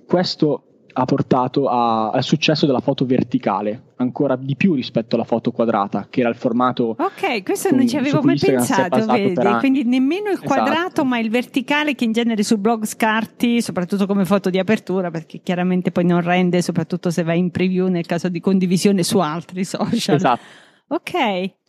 [0.04, 0.64] Questo
[0.96, 6.06] ha portato a, al successo della foto verticale, ancora di più rispetto alla foto quadrata,
[6.08, 6.96] che era il formato.
[6.98, 9.34] Ok, questo con, non ci avevo mai pensato, vedi?
[9.58, 11.04] Quindi nemmeno il quadrato, esatto.
[11.04, 15.40] ma il verticale che in genere su blog scarti, soprattutto come foto di apertura, perché
[15.42, 19.64] chiaramente poi non rende, soprattutto se vai in preview nel caso di condivisione su altri
[19.64, 20.16] social.
[20.16, 20.42] Esatto.
[20.88, 21.62] Ok.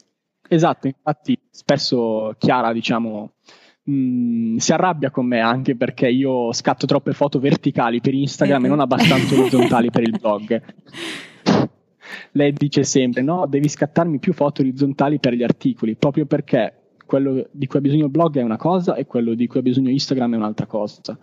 [0.48, 3.34] Esatto, infatti spesso Chiara, diciamo,
[3.90, 8.68] Mm, si arrabbia con me anche perché io scatto troppe foto verticali per Instagram e
[8.68, 10.62] non abbastanza orizzontali per il blog.
[12.32, 16.74] Lei dice sempre: No, devi scattarmi più foto orizzontali per gli articoli, proprio perché
[17.06, 19.64] quello di cui ha bisogno il blog è una cosa e quello di cui ha
[19.64, 21.18] bisogno Instagram è un'altra cosa.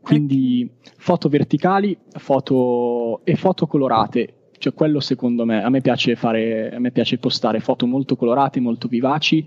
[0.00, 6.74] Quindi foto verticali foto e foto colorate, cioè quello secondo me, a me piace fare,
[6.74, 9.46] a me piace postare foto molto colorate, molto vivaci,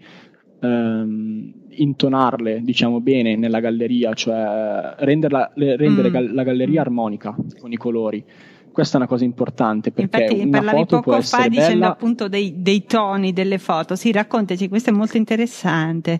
[0.61, 6.33] ehm, intonarle, diciamo bene, nella galleria, cioè renderla, rendere mm.
[6.33, 8.23] la galleria armonica con i colori.
[8.71, 11.91] Questa è una cosa importante perché Infatti, una parlavi foto poco fa dicendo bella...
[11.91, 13.95] appunto dei, dei toni delle foto.
[13.95, 16.17] Sì, raccontaci, questo è molto interessante.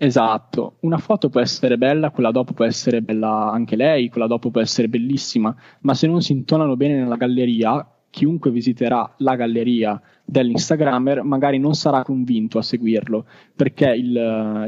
[0.00, 4.48] Esatto, una foto può essere bella, quella dopo può essere bella anche lei, quella dopo
[4.48, 10.00] può essere bellissima, ma se non si intonano bene nella galleria, chiunque visiterà la galleria
[10.24, 14.12] dell'Instagrammer magari non sarà convinto a seguirlo perché il,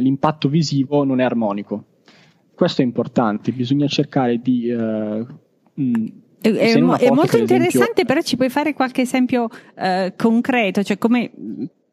[0.00, 1.84] l'impatto visivo non è armonico.
[2.52, 4.68] Questo è importante, bisogna cercare di...
[4.68, 5.24] Uh,
[5.74, 6.06] mh,
[6.40, 8.04] è, è, mo- è, molto interessante, esempio...
[8.04, 11.30] però ci puoi fare qualche esempio uh, concreto, cioè come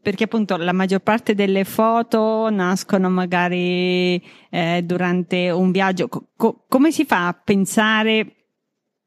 [0.07, 4.15] perché appunto la maggior parte delle foto nascono magari
[4.49, 6.07] eh, durante un viaggio.
[6.07, 8.35] Co- come si fa a pensare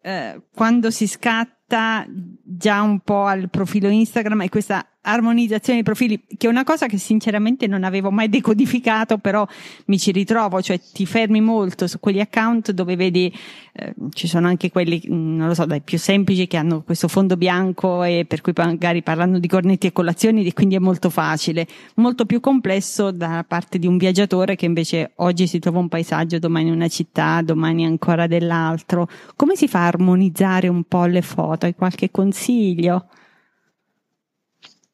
[0.02, 6.22] eh, quando si scatta già un po' al profilo Instagram e questa armonizzazione dei profili,
[6.36, 9.46] che è una cosa che sinceramente non avevo mai decodificato, però
[9.86, 13.32] mi ci ritrovo, cioè ti fermi molto su quegli account dove vedi,
[13.72, 17.08] eh, ci sono anche quelli, mm, non lo so, dai più semplici che hanno questo
[17.08, 21.08] fondo bianco e per cui magari parlano di cornetti e colazioni e quindi è molto
[21.08, 25.88] facile, molto più complesso da parte di un viaggiatore che invece oggi si trova un
[25.88, 29.08] paesaggio, domani una città, domani ancora dell'altro.
[29.34, 31.64] Come si fa a armonizzare un po' le foto?
[31.66, 33.06] Hai qualche consiglio?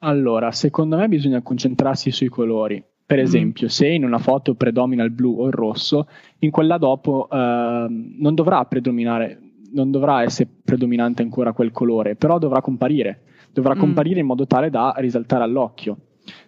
[0.07, 2.83] Allora, secondo me bisogna concentrarsi sui colori.
[3.05, 3.23] Per mm.
[3.23, 3.71] esempio, mm.
[3.71, 6.07] se in una foto predomina il blu o il rosso,
[6.41, 9.39] in quella dopo eh, non dovrà predominare,
[9.73, 13.23] non dovrà essere predominante ancora quel colore, però dovrà comparire.
[13.53, 13.79] Dovrà mm.
[13.79, 15.97] comparire in modo tale da risaltare all'occhio.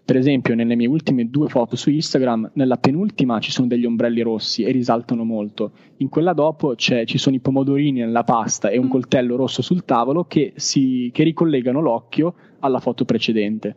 [0.04, 4.22] Per esempio, nelle mie ultime due foto su Instagram, nella penultima ci sono degli ombrelli
[4.22, 5.72] rossi e risaltano molto.
[5.98, 8.90] In quella dopo ci sono i pomodorini nella pasta e un mm.
[8.90, 13.76] coltello rosso sul tavolo che, si, che ricollegano l'occhio alla foto precedente.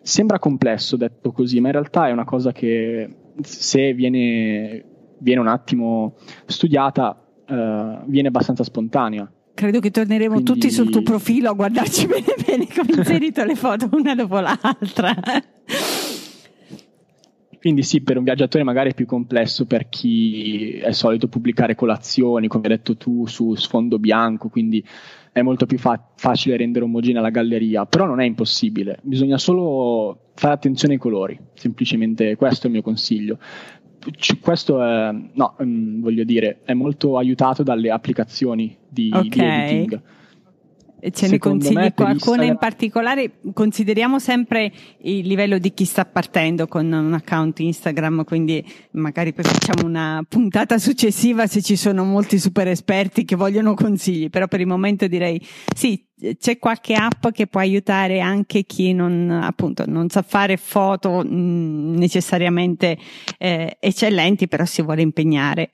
[0.00, 3.08] Sembra complesso detto così, ma in realtà è una cosa che
[3.40, 4.84] se viene,
[5.18, 6.14] viene un attimo
[6.46, 9.30] studiata uh, viene abbastanza spontanea.
[9.54, 10.52] Credo che torneremo Quindi...
[10.52, 15.14] tutti sul tuo profilo a guardarci bene bene come inserito le foto una dopo l'altra.
[17.64, 22.46] Quindi sì, per un viaggiatore magari è più complesso per chi è solito pubblicare colazioni,
[22.46, 24.84] come hai detto tu, su sfondo bianco, quindi
[25.32, 30.32] è molto più fa- facile rendere omogenea la galleria, però non è impossibile, bisogna solo
[30.34, 33.38] fare attenzione ai colori, semplicemente questo è il mio consiglio.
[34.40, 39.28] Questo è, no, mm, voglio dire, è molto aiutato dalle applicazioni di, okay.
[39.28, 40.02] di editing
[41.12, 43.32] Ce ne consigli qualcuno in particolare?
[43.52, 49.44] Consideriamo sempre il livello di chi sta partendo con un account Instagram, quindi magari poi
[49.44, 54.60] facciamo una puntata successiva se ci sono molti super esperti che vogliono consigli, però per
[54.60, 55.38] il momento direi
[55.74, 56.02] sì,
[56.38, 61.34] c'è qualche app che può aiutare anche chi non, appunto, non sa fare foto mh,
[61.34, 62.98] mm, necessariamente
[63.38, 65.70] eh, eccellenti, però si vuole impegnare.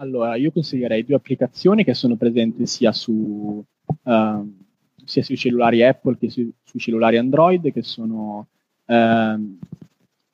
[0.00, 3.64] Allora, io consiglierei due applicazioni che sono presenti sia su
[4.02, 4.52] uh,
[5.04, 8.46] sia sui cellulari Apple che su, sui cellulari Android, che sono
[8.84, 9.58] uh,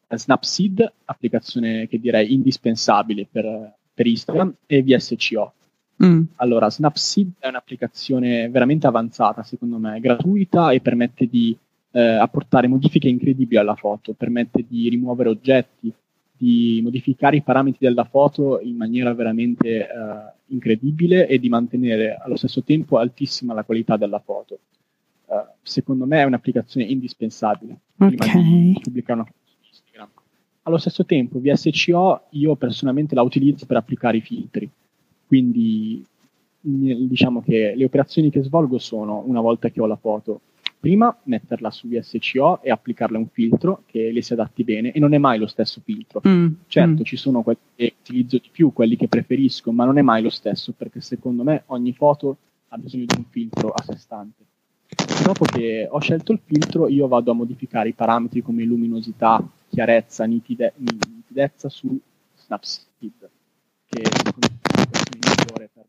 [0.09, 5.53] Snapseed, applicazione che direi indispensabile per, per Instagram, e VSCO.
[6.03, 6.23] Mm.
[6.37, 11.57] Allora, Snapseed è un'applicazione veramente avanzata, secondo me, gratuita e permette di
[11.93, 15.93] eh, apportare modifiche incredibili alla foto, permette di rimuovere oggetti,
[16.37, 22.37] di modificare i parametri della foto in maniera veramente uh, incredibile e di mantenere allo
[22.37, 24.59] stesso tempo altissima la qualità della foto.
[25.27, 28.17] Uh, secondo me è un'applicazione indispensabile okay.
[28.17, 30.09] prima di pubblicare una foto su Instagram.
[30.63, 34.69] Allo stesso tempo, VSCO io personalmente la utilizzo per applicare i filtri,
[35.27, 36.05] quindi
[36.61, 40.41] diciamo che le operazioni che svolgo sono una volta che ho la foto
[40.85, 45.15] prima metterla su VSCO e applicarle un filtro che le si adatti bene e non
[45.15, 46.21] è mai lo stesso filtro.
[46.29, 47.05] Mm, certo, mm.
[47.05, 50.29] ci sono quelli che utilizzo di più, quelli che preferisco, ma non è mai lo
[50.29, 52.37] stesso perché secondo me ogni foto
[52.69, 54.45] ha bisogno di un filtro a sé stante.
[55.25, 60.25] Dopo che ho scelto il filtro, io vado a modificare i parametri come luminosità, chiarezza,
[60.27, 61.99] nitide- nitidezza su
[62.35, 63.31] Snapseed,
[63.87, 64.03] che
[65.65, 65.87] migliore per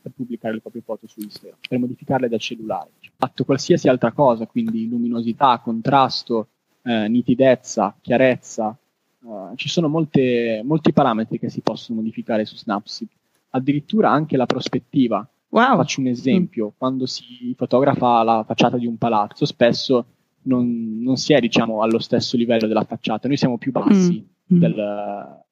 [0.00, 2.90] per pubblicare le proprie foto su Instagram, per modificarle da cellulare.
[3.16, 6.48] Fatto qualsiasi altra cosa, quindi luminosità, contrasto,
[6.82, 8.76] eh, nitidezza, chiarezza,
[9.22, 13.08] eh, ci sono molte, molti parametri che si possono modificare su Snapseed,
[13.50, 15.26] addirittura anche la prospettiva.
[15.50, 15.76] Wow.
[15.76, 16.76] Faccio un esempio, mm.
[16.76, 20.06] quando si fotografa la facciata di un palazzo, spesso
[20.42, 24.56] non, non, si è diciamo, allo stesso livello della facciata, noi siamo più bassi mm.
[24.56, 24.60] mm.
[24.60, 25.44] del,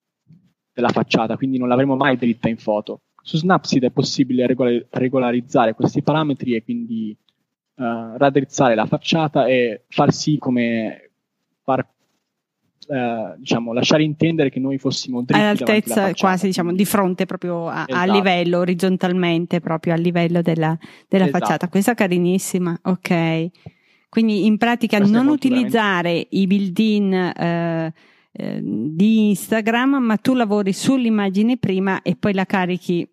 [0.72, 3.00] della facciata, quindi non l'avremo mai dritta in foto.
[3.26, 7.16] Su Snapseed è possibile regol- regolarizzare questi parametri e quindi
[7.74, 11.10] uh, raddrizzare la facciata e far sì come
[11.62, 11.94] far
[12.88, 17.84] Uh, diciamo, lasciare intendere che noi fossimo dritti all'altezza quasi diciamo di fronte proprio a,
[17.88, 17.94] esatto.
[17.94, 21.44] a livello orizzontalmente proprio a livello della, della esatto.
[21.44, 23.48] facciata questa carinissima ok
[24.08, 26.36] quindi in pratica Questo non utilizzare veramente...
[26.36, 27.92] i build-in eh,
[28.30, 33.04] eh, di Instagram ma tu lavori sull'immagine prima e poi la carichi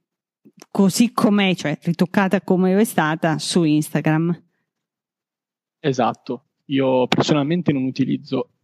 [0.69, 4.41] così com'è, cioè ritoccata come è stata su Instagram.
[5.79, 8.51] Esatto, io personalmente non utilizzo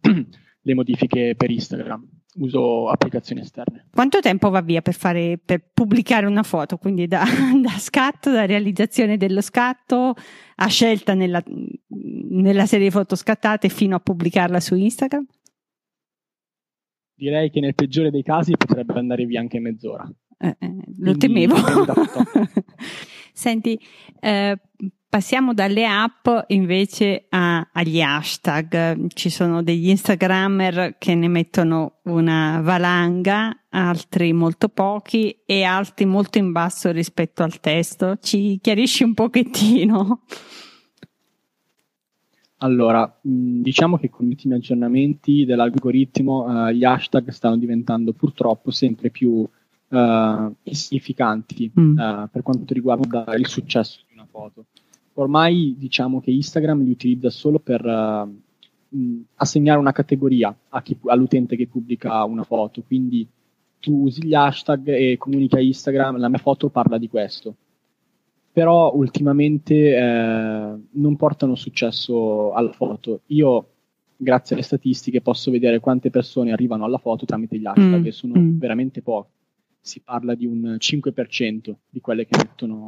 [0.62, 3.88] le modifiche per Instagram, uso applicazioni esterne.
[3.92, 6.78] Quanto tempo va via per, fare, per pubblicare una foto?
[6.78, 7.24] Quindi da,
[7.60, 10.14] da, scatto, da realizzazione dello scatto
[10.56, 11.42] a scelta nella,
[11.88, 15.26] nella serie di foto scattate fino a pubblicarla su Instagram?
[17.14, 20.10] Direi che nel peggiore dei casi potrebbe andare via anche mezz'ora.
[20.42, 21.54] Eh, eh, lo temevo.
[23.32, 23.78] Senti,
[24.20, 24.58] eh,
[25.06, 29.08] passiamo dalle app invece a, agli hashtag.
[29.12, 36.38] Ci sono degli Instagrammer che ne mettono una valanga, altri molto pochi e altri molto
[36.38, 38.16] in basso rispetto al testo.
[38.16, 40.22] Ci chiarisci un pochettino?
[42.62, 49.10] Allora, diciamo che con gli ultimi aggiornamenti dell'algoritmo eh, gli hashtag stanno diventando purtroppo sempre
[49.10, 49.46] più
[49.90, 51.98] uh, insignificanti mm.
[51.98, 54.66] uh, per quanto riguarda il successo di una foto.
[55.14, 61.56] Ormai diciamo che Instagram li utilizza solo per uh, mh, assegnare una categoria chi, all'utente
[61.56, 63.26] che pubblica una foto, quindi
[63.80, 67.54] tu usi gli hashtag e comunica a Instagram, la mia foto parla di questo.
[68.52, 73.20] Però ultimamente eh, non portano successo alla foto.
[73.26, 73.68] Io
[74.16, 78.02] grazie alle statistiche posso vedere quante persone arrivano alla foto tramite gli hashtag, mm.
[78.02, 78.58] che sono mm.
[78.58, 79.30] veramente poche
[79.80, 82.86] si parla di un 5% di quelle che mettono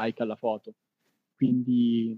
[0.00, 0.74] like alla foto.
[1.36, 2.16] Quindi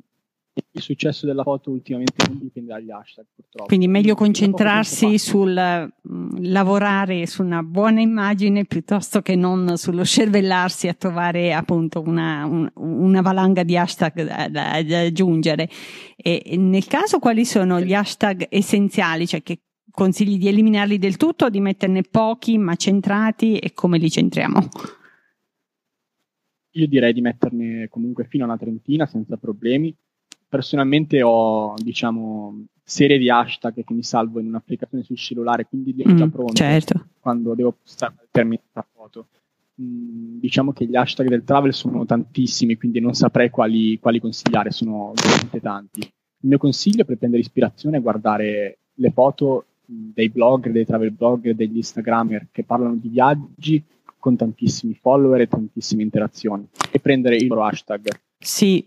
[0.72, 3.66] il successo della foto ultimamente non dipende dagli hashtag, purtroppo.
[3.66, 10.04] Quindi meglio concentrarsi sul mh, mm, lavorare su una buona immagine piuttosto che non sullo
[10.04, 15.68] cervellarsi a trovare appunto una, un, una valanga di hashtag da, da, da aggiungere.
[16.16, 19.60] E nel caso quali sono gli hashtag essenziali, cioè che
[19.96, 24.68] consigli di eliminarli del tutto o di metterne pochi ma centrati e come li centriamo?
[26.72, 29.96] Io direi di metterne comunque fino a una trentina senza problemi.
[30.46, 36.02] Personalmente ho, diciamo, serie di hashtag che mi salvo in un'applicazione sul cellulare, quindi li
[36.04, 37.06] ho mm, già pronti certo.
[37.18, 39.28] quando devo postare determinata foto.
[39.76, 44.72] mh, diciamo che gli hashtag del travel sono tantissimi, quindi non saprei quali, quali consigliare,
[44.72, 46.00] sono veramente tanti.
[46.00, 51.54] Il mio consiglio per prendere ispirazione è guardare le foto dei blogger, dei travel blogger,
[51.54, 53.82] degli instagrammer che parlano di viaggi
[54.18, 58.08] con tantissimi follower e tantissime interazioni e prendere il loro hashtag.
[58.38, 58.84] Sì,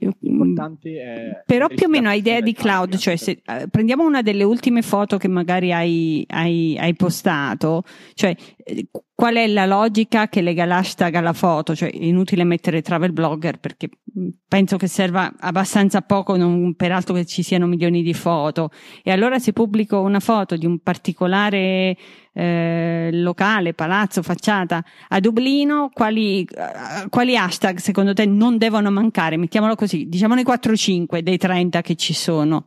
[1.46, 4.82] però più o meno hai idea di cloud, cioè se eh, prendiamo una delle ultime
[4.82, 7.84] foto che magari hai, hai, hai postato,
[8.14, 8.88] cioè eh,
[9.20, 11.76] qual è la logica che lega l'hashtag alla foto?
[11.76, 17.26] Cioè, inutile mettere travel blogger perché mm, penso che serva abbastanza poco, non, peraltro che
[17.26, 18.70] ci siano milioni di foto.
[19.04, 21.98] E allora se pubblico una foto di un particolare
[22.32, 29.36] eh, locale, palazzo, facciata a Dublino, quali, uh, quali hashtag secondo te non devono mancare?
[29.36, 32.66] Mettiamolo così, diciamone 4-5 dei 30 che ci sono.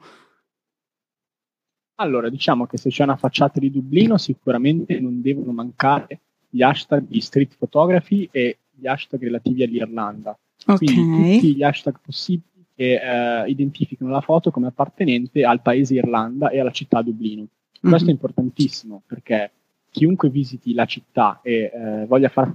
[1.94, 6.20] Allora, diciamo che se c'è una facciata di Dublino, sicuramente non devono mancare
[6.54, 10.38] gli hashtag di street photography e gli hashtag relativi all'Irlanda.
[10.66, 10.76] Okay.
[10.76, 16.50] Quindi tutti gli hashtag possibili che eh, identificano la foto come appartenente al paese Irlanda
[16.50, 17.46] e alla città Dublino.
[17.80, 18.08] Questo mm-hmm.
[18.08, 19.50] è importantissimo perché
[19.90, 22.54] chiunque visiti la città e eh, voglia far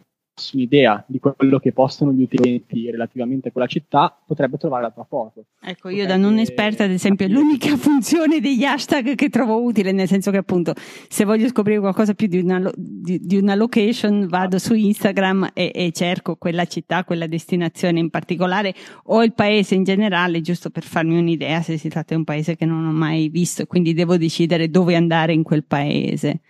[0.54, 5.04] un'idea di quello che postano gli utenti relativamente a quella città, potrebbe trovare la tua
[5.04, 5.46] foto.
[5.62, 9.92] Ecco, io da non esperta, ad esempio, è l'unica funzione degli hashtag che trovo utile,
[9.92, 10.74] nel senso che appunto
[11.10, 15.72] se voglio scoprire qualcosa più di una, di, di una location, vado su Instagram e,
[15.74, 18.74] e, cerco quella città, quella destinazione in particolare
[19.06, 22.56] o il paese in generale, giusto per farmi un'idea se si tratta di un paese
[22.56, 26.42] che non ho mai visto, quindi devo decidere dove andare in quel paese.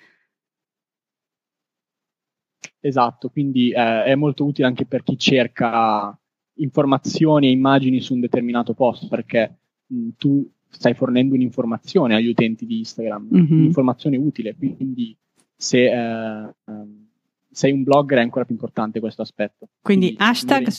[2.87, 6.17] Esatto, quindi eh, è molto utile anche per chi cerca
[6.59, 9.57] informazioni e immagini su un determinato posto, perché
[9.87, 13.51] mh, tu stai fornendo un'informazione agli utenti di Instagram, mm-hmm.
[13.51, 15.13] un'informazione utile, quindi
[15.53, 17.07] se eh, um,
[17.51, 19.67] sei un blogger è ancora più importante questo aspetto.
[19.81, 20.69] Quindi, quindi hashtag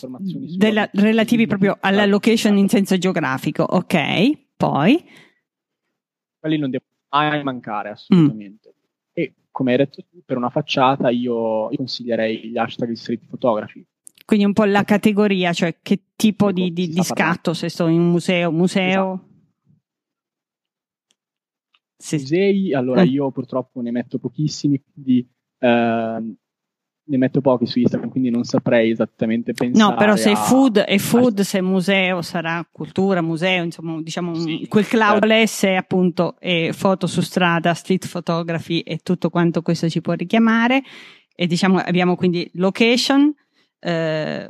[0.57, 5.05] della, relativi proprio alla location in senso geografico, ok, poi?
[6.39, 8.71] Quelli non devono mai mancare assolutamente.
[8.75, 8.77] Mm
[9.59, 13.85] come hai detto tu, per una facciata io, consiglierei gli hashtag street photography.
[14.25, 17.99] Quindi un po' la categoria, cioè che tipo di, di, di scatto, se sto in
[17.99, 19.15] un museo, museo.
[19.15, 19.27] Esatto.
[21.97, 22.17] Sì.
[22.19, 23.07] Musei, allora eh.
[23.07, 25.29] io purtroppo ne metto pochissimi, quindi
[25.59, 26.35] eh,
[27.09, 29.91] ne metto pochi su Instagram, quindi non saprei esattamente pensare.
[29.91, 30.37] No, però se a...
[30.37, 35.75] food è food, se museo sarà cultura, museo, insomma, diciamo sì, quel cloudless certo.
[35.75, 40.83] è appunto è foto su strada, street photography e tutto quanto questo ci può richiamare.
[41.35, 43.33] E diciamo abbiamo quindi location,
[43.79, 44.49] eh,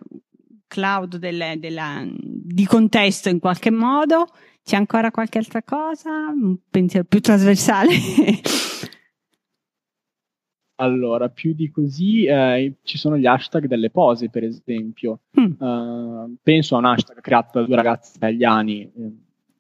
[0.66, 4.26] cloud delle, della, di contesto in qualche modo.
[4.64, 6.10] C'è ancora qualche altra cosa?
[6.10, 7.90] Un pensiero più trasversale?
[10.80, 15.20] Allora, più di così eh, ci sono gli hashtag delle pose, per esempio.
[15.38, 15.60] Mm.
[15.60, 19.12] Uh, penso a un hashtag creato da due ragazzi italiani eh,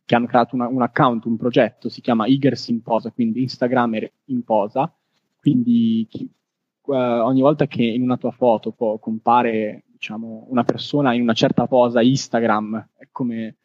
[0.04, 4.08] che hanno creato una, un account, un progetto, si chiama Igers in posa, quindi Instagrammer
[4.26, 4.92] in posa.
[5.40, 6.30] Quindi chi,
[6.84, 11.34] uh, ogni volta che in una tua foto può, compare diciamo, una persona in una
[11.34, 13.56] certa posa Instagram, come,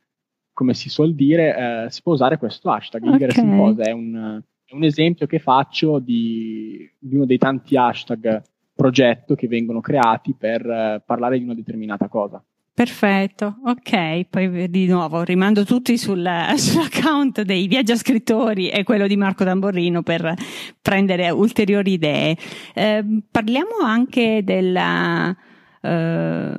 [0.54, 3.04] come si suol dire, eh, si può usare questo hashtag.
[3.04, 3.16] Okay.
[3.16, 4.41] Igers in posa è un
[4.72, 8.41] un esempio che faccio di, di uno dei tanti hashtag
[8.76, 12.43] progetto che vengono creati per uh, parlare di una determinata cosa.
[12.76, 19.43] Perfetto, ok, poi di nuovo rimando tutti sul, sull'account dei viaggiascrittori e quello di Marco
[19.43, 20.34] Tamborrino per
[20.82, 22.36] prendere ulteriori idee.
[22.74, 25.38] Eh, parliamo anche della
[25.84, 26.56] eh,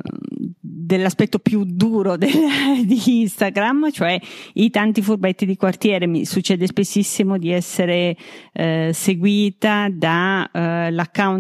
[0.61, 2.31] dell'aspetto più duro del,
[2.85, 4.20] di Instagram, cioè
[4.55, 6.07] i tanti furbetti di quartiere.
[6.07, 8.16] Mi succede spessissimo di essere
[8.53, 10.93] eh, seguita da eh,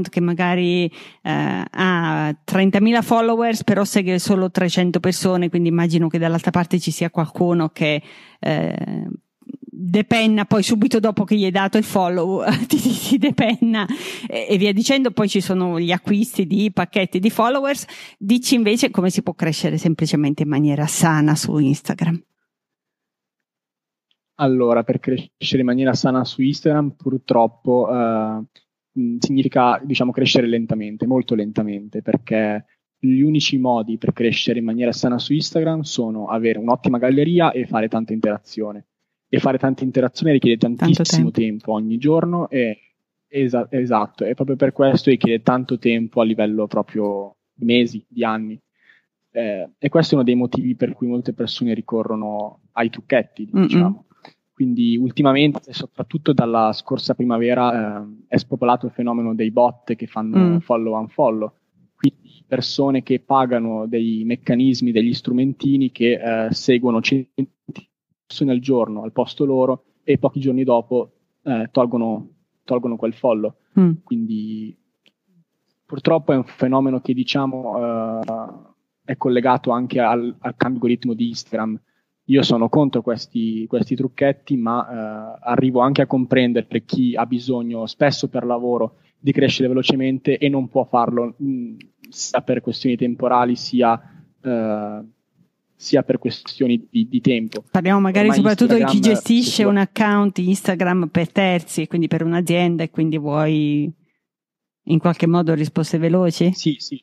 [0.08, 6.50] che magari eh, ha 30.000 followers, però segue solo 300 persone, quindi immagino che dall'altra
[6.50, 8.02] parte ci sia qualcuno che
[8.40, 9.06] eh,
[9.60, 13.86] depenna poi subito dopo che gli hai dato il follow ti, ti depenna
[14.28, 17.86] e, e, via dicendo poi ci sono gli acquisti di pacchetti di followers.
[18.18, 22.22] Dici invece come si può crescere semplicemente in maniera sana su Instagram.
[24.36, 28.44] Allora per crescere in maniera sana su Instagram purtroppo uh,
[29.18, 32.64] significa diciamo crescere lentamente molto lentamente perché
[32.98, 37.66] gli unici modi per crescere in maniera sana su Instagram sono avere un'ottima galleria e
[37.66, 38.86] fare tanta interazione
[39.34, 41.40] e fare tante interazioni richiede tantissimo tempo.
[41.40, 41.72] tempo.
[41.72, 42.78] ogni giorno e
[43.26, 48.24] esa- esatto, e proprio per questo richiede tanto tempo a livello proprio di mesi, di
[48.24, 48.60] anni.
[49.32, 54.06] Eh, e questo è uno dei motivi per cui molte persone ricorrono ai trucchetti, diciamo.
[54.52, 60.38] Quindi ultimamente, soprattutto dalla scorsa primavera, eh, è spopolato il fenomeno dei bot che fanno
[60.38, 60.56] mm.
[60.58, 61.52] follow unfollow.
[61.96, 66.12] Quindi persone che pagano dei meccanismi, degli strumentini che
[66.46, 67.52] eh, seguono centinaia
[68.26, 71.12] persone al giorno al posto loro e pochi giorni dopo
[71.42, 72.28] eh, tolgono,
[72.64, 73.54] tolgono, quel follow.
[73.78, 73.92] Mm.
[74.02, 74.76] Quindi
[75.84, 78.72] purtroppo è un fenomeno che diciamo uh,
[79.04, 81.80] è collegato anche al, al cambio algoritmo di Instagram.
[82.28, 87.26] Io sono contro questi, questi trucchetti, ma uh, arrivo anche a comprendere per chi ha
[87.26, 91.76] bisogno spesso per lavoro di crescere velocemente e non può farlo mh, mm,
[92.08, 93.92] sia per questioni temporali sia
[94.40, 95.06] uh,
[95.76, 97.64] sia per questioni di, di tempo.
[97.70, 102.82] Parliamo magari Ormai soprattutto di chi gestisce un account Instagram per terzi, quindi per un'azienda
[102.82, 103.92] e quindi vuoi
[104.86, 106.52] in qualche modo risposte veloci?
[106.52, 107.02] Sì, sì.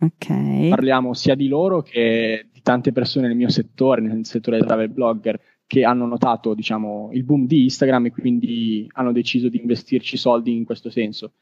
[0.00, 0.68] Ok.
[0.68, 4.88] Parliamo sia di loro che di tante persone nel mio settore, nel settore del travel
[4.88, 10.16] blogger, che hanno notato diciamo, il boom di Instagram e quindi hanno deciso di investirci
[10.16, 11.32] soldi in questo senso.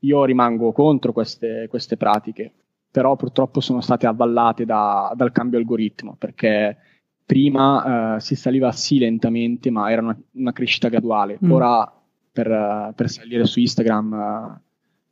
[0.00, 2.52] Io rimango contro queste, queste pratiche
[2.94, 6.76] però purtroppo sono state avvallate da, dal cambio algoritmo, perché
[7.26, 11.36] prima eh, si saliva sì lentamente, ma era una, una crescita graduale.
[11.44, 11.50] Mm.
[11.50, 11.92] Ora
[12.30, 14.60] per, per, salire su Instagram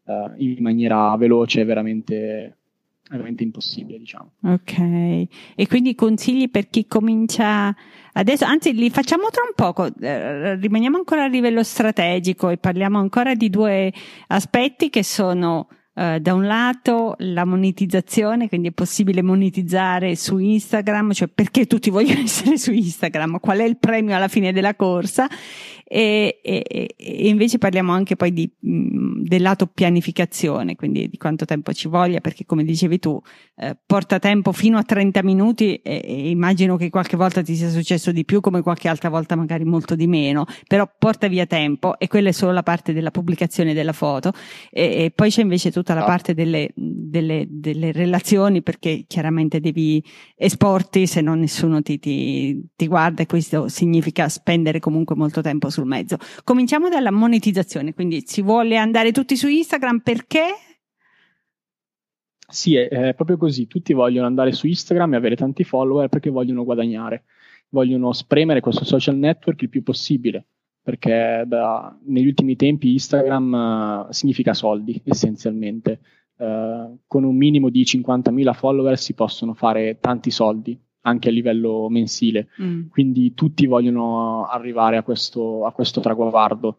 [0.05, 2.57] eh, in maniera veloce è veramente,
[3.03, 4.30] è veramente impossibile, diciamo.
[4.43, 7.74] Ok, e quindi consigli per chi comincia
[8.12, 13.01] adesso, anzi li facciamo tra un poco, eh, rimaniamo ancora a livello strategico e parliamo
[13.01, 13.93] ancora di due
[14.28, 21.12] aspetti che sono Uh, da un lato la monetizzazione, quindi è possibile monetizzare su Instagram,
[21.12, 25.28] cioè perché tutti vogliono essere su Instagram, qual è il premio alla fine della corsa?
[25.95, 31.45] E, e, e invece parliamo anche poi di, mm, del lato pianificazione, quindi di quanto
[31.45, 33.20] tempo ci voglia, perché come dicevi tu,
[33.57, 37.68] eh, porta tempo fino a 30 minuti e, e, immagino che qualche volta ti sia
[37.68, 41.99] successo di più, come qualche altra volta magari molto di meno, però porta via tempo
[41.99, 44.32] e quella è solo la parte della pubblicazione della foto.
[44.70, 46.07] E, poi c'è invece tutta la ah.
[46.07, 50.03] parte delle, delle, delle, relazioni perché chiaramente devi
[50.37, 55.68] esporti se non nessuno ti, ti, ti guarda e questo significa spendere comunque molto tempo
[55.68, 56.16] sul mezzo.
[56.45, 60.45] Cominciamo dalla monetizzazione, quindi si vuole andare tutti su Instagram perché?
[62.49, 66.30] Sì, è, è proprio così, tutti vogliono andare su Instagram e avere tanti follower perché
[66.30, 67.24] vogliono guadagnare,
[67.70, 70.47] vogliono spremere questo social network il più possibile
[70.83, 76.01] perché da, negli ultimi tempi Instagram uh, significa soldi essenzialmente.
[76.37, 81.89] Uh, con un minimo di 50.000 follower si possono fare tanti soldi anche a livello
[81.89, 82.49] mensile.
[82.61, 82.89] Mm.
[82.89, 86.78] Quindi tutti vogliono arrivare a questo, a questo traguardo.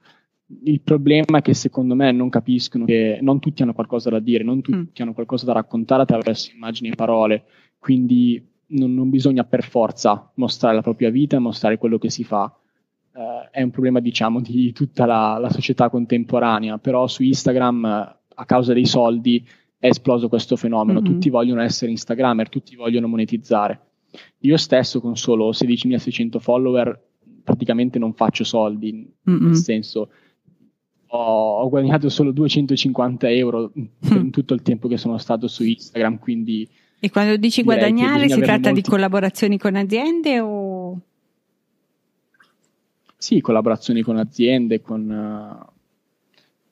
[0.64, 4.44] Il problema è che secondo me non capiscono che non tutti hanno qualcosa da dire,
[4.44, 5.02] non tutti mm.
[5.02, 7.44] hanno qualcosa da raccontare attraverso immagini e parole,
[7.80, 12.54] quindi non, non, bisogna per forza mostrare la propria vita, mostrare quello che si fa.
[13.14, 18.46] Uh, è un problema, diciamo, di tutta la, la società contemporanea, però su Instagram, a
[18.46, 19.46] causa dei soldi,
[19.78, 21.00] è esploso questo fenomeno.
[21.00, 21.12] Mm-hmm.
[21.12, 23.80] Tutti vogliono essere Instagrammer, tutti vogliono monetizzare.
[24.40, 27.02] Io stesso con solo 16.600 follower
[27.44, 29.46] praticamente non faccio soldi, Mm-mm.
[29.46, 30.10] nel senso
[31.16, 36.18] ho, ho, guadagnato solo 250 euro in tutto il tempo che sono stato su Instagram,
[36.20, 36.68] quindi...
[37.00, 38.82] E quando dici guadagnare si tratta molti...
[38.82, 41.00] di collaborazioni con aziende o...
[43.24, 45.66] Sì, collaborazioni con aziende, con...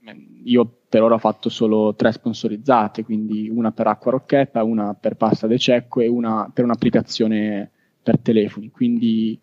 [0.04, 0.12] Uh,
[0.44, 5.16] io per ora ho fatto solo tre sponsorizzate, quindi una per acqua rocchetta, una per
[5.16, 7.72] pasta de cecco e una per un'applicazione
[8.04, 8.70] per telefoni.
[8.70, 9.40] Quindi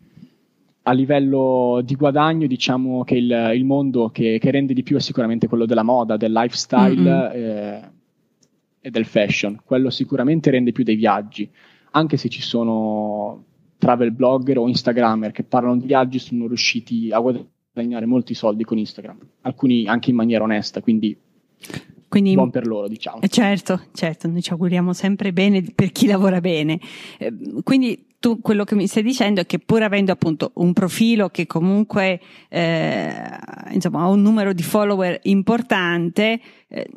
[0.82, 5.00] a livello di guadagno diciamo che il, il mondo che, che, rende di più è
[5.00, 7.30] sicuramente quello della moda, del lifestyle mm-hmm.
[7.32, 7.90] eh,
[8.80, 9.58] e del fashion.
[9.64, 11.50] Quello sicuramente rende più dei viaggi,
[11.92, 13.44] anche se ci sono
[13.78, 18.78] travel blogger o instagrammer che parlano di viaggi sono riusciti a guadagnare molti soldi con
[18.78, 21.16] Instagram, alcuni anche in maniera onesta, quindi
[22.08, 23.20] quindi, buon per loro, diciamo.
[23.20, 26.80] Eh, certo, certo, noi ci auguriamo sempre bene per chi lavora bene.
[27.18, 31.28] Eh, quindi tu quello che mi stai dicendo è che pur avendo appunto un profilo
[31.28, 33.12] che comunque eh,
[33.72, 36.90] insomma ha un numero di follower importante, eh,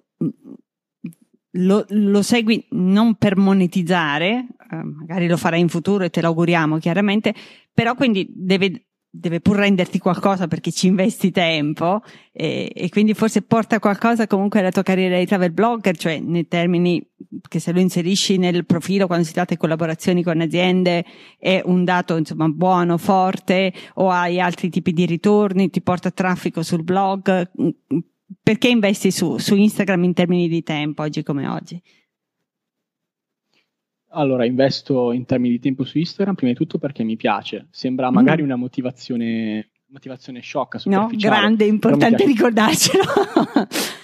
[1.52, 6.28] lo, lo, segui non per monetizzare, eh, magari lo farai in futuro e te lo
[6.28, 7.34] auguriamo chiaramente,
[7.74, 13.41] però quindi deve deve pur renderti qualcosa perché ci investi tempo e, e, quindi forse
[13.41, 17.06] porta qualcosa comunque alla tua carriera di travel blogger, cioè nei termini
[17.49, 21.04] che se lo inserisci nel profilo quando si tratta di collaborazioni con aziende
[21.38, 26.64] è un dato insomma buono, forte o hai altri tipi di ritorni, ti porta traffico
[26.64, 27.52] sul blog,
[28.42, 31.82] perché investi su, su Instagram in termini di tempo oggi come oggi?
[34.14, 37.68] Allora, investo in termini di tempo su Instagram, prima di tutto perché mi piace.
[37.72, 38.14] Sembra mm.
[38.14, 38.46] magari mm.
[38.46, 43.04] una motivazione, motivazione sciocca, No, grande, importante ricordarcelo.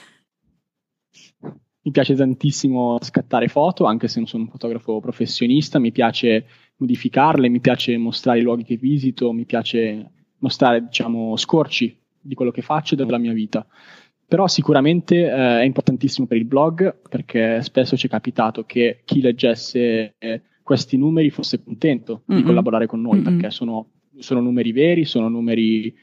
[1.88, 6.46] mi piace tantissimo scattare foto, anche se non sono un fotografo professionista, mi piace
[6.78, 12.52] modificarle, mi piace mostrare i luoghi che visito, mi piace mostrare, diciamo, scorci di quello
[12.52, 13.66] che faccio e della mia vita.
[14.28, 19.22] Però sicuramente eh, è importantissimo per il blog perché spesso ci è capitato che chi
[19.22, 22.42] leggesse eh, questi numeri fosse contento mm-hmm.
[22.42, 23.24] di collaborare con noi mm-hmm.
[23.24, 25.96] perché sono, sono, numeri veri, sono numeri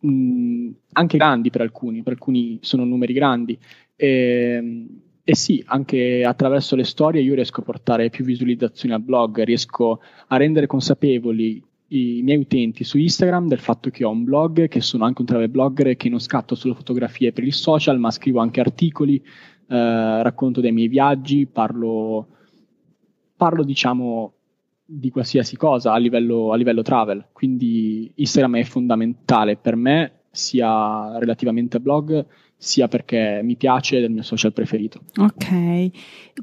[0.00, 3.56] mh, mm, anche grandi per alcuni, per alcuni sono numeri grandi.
[3.94, 9.02] E, ehm, e sì, anche attraverso le storie io riesco a portare più visualizzazioni al
[9.02, 14.24] blog, riesco a rendere consapevoli i miei utenti su Instagram del fatto che ho un
[14.24, 17.98] blog, che sono anche un travel blogger, che non scatto solo fotografie per il social,
[17.98, 22.26] ma scrivo anche articoli, eh, racconto dei miei viaggi, parlo,
[23.36, 24.32] parlo diciamo
[24.84, 27.26] di qualsiasi cosa a livello, a livello travel.
[27.32, 32.26] Quindi Instagram è fondamentale per me, sia relativamente a blog,
[32.56, 35.02] sia perché mi piace ed è il mio social preferito.
[35.16, 35.90] Ok.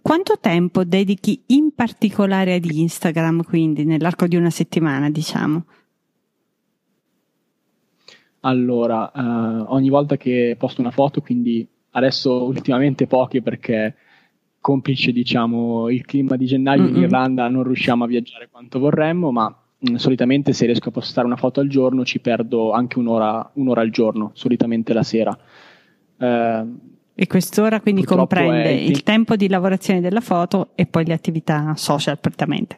[0.01, 5.65] Quanto tempo dedichi in particolare ad Instagram, quindi nell'arco di una settimana, diciamo?
[8.41, 13.95] Allora, uh, ogni volta che posto una foto, quindi adesso ultimamente poche perché
[14.59, 16.95] complice diciamo il clima di gennaio mm-hmm.
[16.95, 20.91] in Irlanda non riusciamo a viaggiare quanto vorremmo, ma mh, mm, solitamente se riesco a
[20.91, 25.37] postare una foto al giorno ci perdo anche un'ora, un'ora al giorno, solitamente la sera.
[26.17, 26.65] Eh,
[27.15, 31.75] e quest'ora quindi comprende il, il tempo di lavorazione della foto e poi le attività
[31.75, 32.77] social prettamente.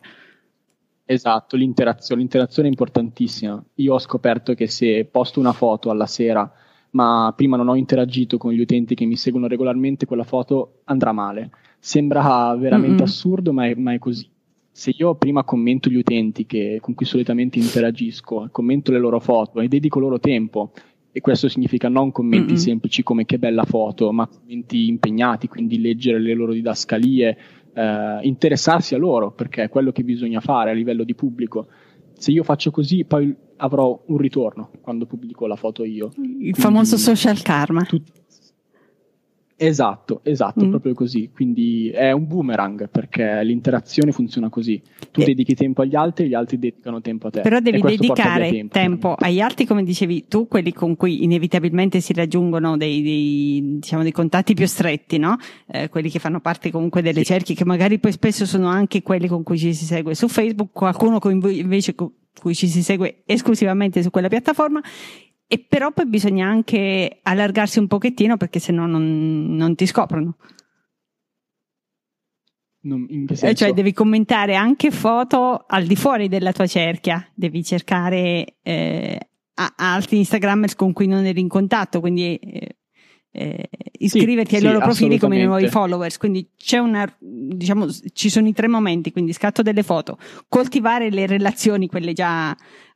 [1.07, 3.63] Esatto, l'interazione, l'interazione è importantissima.
[3.75, 6.51] Io ho scoperto che se posto una foto alla sera,
[6.91, 11.11] ma prima non ho interagito con gli utenti che mi seguono regolarmente, quella foto andrà
[11.11, 11.51] male.
[11.77, 13.03] Sembra veramente mm-hmm.
[13.03, 14.27] assurdo, ma è, ma è, così.
[14.71, 19.61] Se io prima commento gli utenti che, con cui solitamente interagisco, commento le loro foto
[19.61, 20.71] e dedico loro tempo
[21.17, 22.61] e questo significa non commenti mm-hmm.
[22.61, 27.37] semplici come che bella foto, ma commenti impegnati, quindi leggere le loro didascalie,
[27.73, 31.67] eh, interessarsi a loro, perché è quello che bisogna fare a livello di pubblico.
[32.17, 36.07] Se io faccio così, poi avrò un ritorno quando pubblico la foto io.
[36.07, 37.83] Il quindi, famoso social karma.
[37.83, 38.24] Tut-
[39.57, 40.69] Esatto, esatto, mm.
[40.69, 41.29] proprio così.
[41.33, 44.81] Quindi è un boomerang perché l'interazione funziona così.
[45.11, 45.25] Tu eh.
[45.25, 47.41] dedichi tempo agli altri, gli altri dedicano tempo a te.
[47.41, 52.11] Però devi dedicare tempo, tempo agli altri, come dicevi tu, quelli con cui inevitabilmente si
[52.11, 55.37] raggiungono dei, dei, diciamo, dei contatti più stretti, no?
[55.67, 57.25] Eh, quelli che fanno parte comunque delle sì.
[57.25, 60.71] cerchie, che magari poi spesso sono anche quelli con cui ci si segue su Facebook,
[60.73, 64.81] qualcuno con invece con cui ci si segue esclusivamente su quella piattaforma
[65.47, 70.37] e però poi bisogna anche allargarsi un pochettino perché se no non, non ti scoprono.
[72.85, 73.55] Non, eh?
[73.55, 79.19] Cioè devi commentare anche foto al di fuori della tua cerchia, devi cercare eh,
[79.77, 82.77] altri Instagrammers con cui non eri in contatto, quindi eh,
[83.31, 86.17] eh, iscriverti sì, ai sì, loro profili come nuovi followers.
[86.17, 90.17] Quindi c'è una, diciamo, ci sono i tre momenti, quindi scatto delle foto,
[90.47, 92.55] coltivare le relazioni, quelle già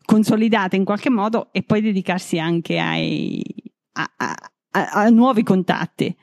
[0.09, 3.43] consolidate in qualche modo e poi dedicarsi anche ai,
[3.91, 4.35] a, a,
[4.71, 6.15] a, a nuovi contatti.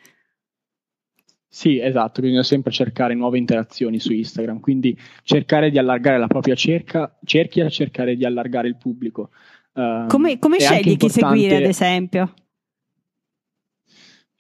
[1.47, 6.57] Sì, esatto, bisogna sempre cercare nuove interazioni su Instagram, quindi cercare di allargare la propria
[6.57, 9.30] cerca, cerchia, cercare di allargare il pubblico.
[9.72, 12.34] Uh, come, come scegli chi seguire, ad esempio?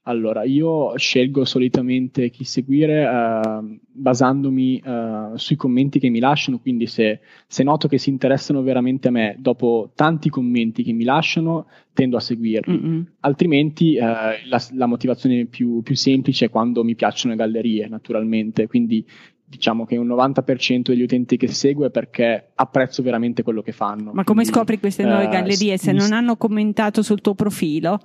[0.08, 6.86] Allora, io scelgo solitamente chi seguire uh, basandomi uh, sui commenti che mi lasciano, quindi
[6.86, 11.66] se, se, noto che si interessano veramente a me, dopo tanti commenti che mi lasciano,
[11.92, 12.78] tendo a seguirli.
[12.78, 13.02] Mm-hmm.
[13.20, 18.68] Altrimenti uh, la, la, motivazione più, più, semplice è quando mi piacciono le gallerie, naturalmente.
[18.68, 19.04] Quindi
[19.44, 24.12] diciamo che un 90% degli utenti che segue è perché apprezzo veramente quello che fanno.
[24.12, 25.76] Ma come quindi, scopri queste nuove gallerie?
[25.78, 27.98] Se non hanno commentato sul tuo profilo?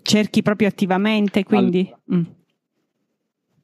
[0.00, 1.92] Cerchi proprio attivamente, quindi...
[2.06, 2.40] Allora, mm.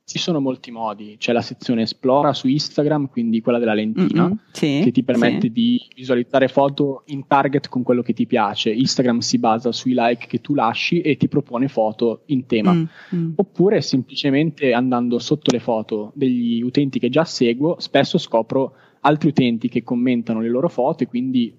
[0.09, 4.37] Ci sono molti modi, c'è la sezione Esplora su Instagram, quindi quella della lentina, mm-hmm,
[4.53, 5.53] sì, che ti permette sì.
[5.53, 8.71] di visualizzare foto in target con quello che ti piace.
[8.71, 12.73] Instagram si basa sui like che tu lasci e ti propone foto in tema.
[12.73, 13.33] Mm-hmm.
[13.35, 19.69] Oppure semplicemente andando sotto le foto degli utenti che già seguo, spesso scopro altri utenti
[19.69, 21.55] che commentano le loro foto e quindi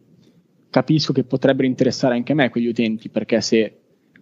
[0.72, 3.79] capisco che potrebbero interessare anche a me quegli utenti, perché se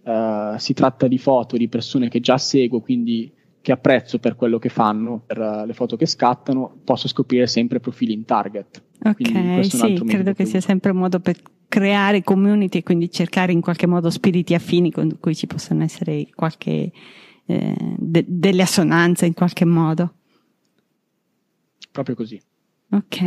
[0.08, 3.30] Uh, si tratta di foto di persone che già seguo, quindi
[3.60, 7.78] che apprezzo per quello che fanno, per uh, le foto che scattano, posso scoprire sempre
[7.78, 8.82] profili in target.
[9.04, 11.36] Ok, sì, credo che sia sempre un modo per
[11.68, 16.28] creare community e quindi cercare in qualche modo spiriti affini con cui ci possono essere
[16.34, 16.90] qualche,
[17.44, 20.14] eh, de- delle assonanze in qualche modo.
[21.92, 22.40] Proprio così.
[22.90, 23.20] Ok,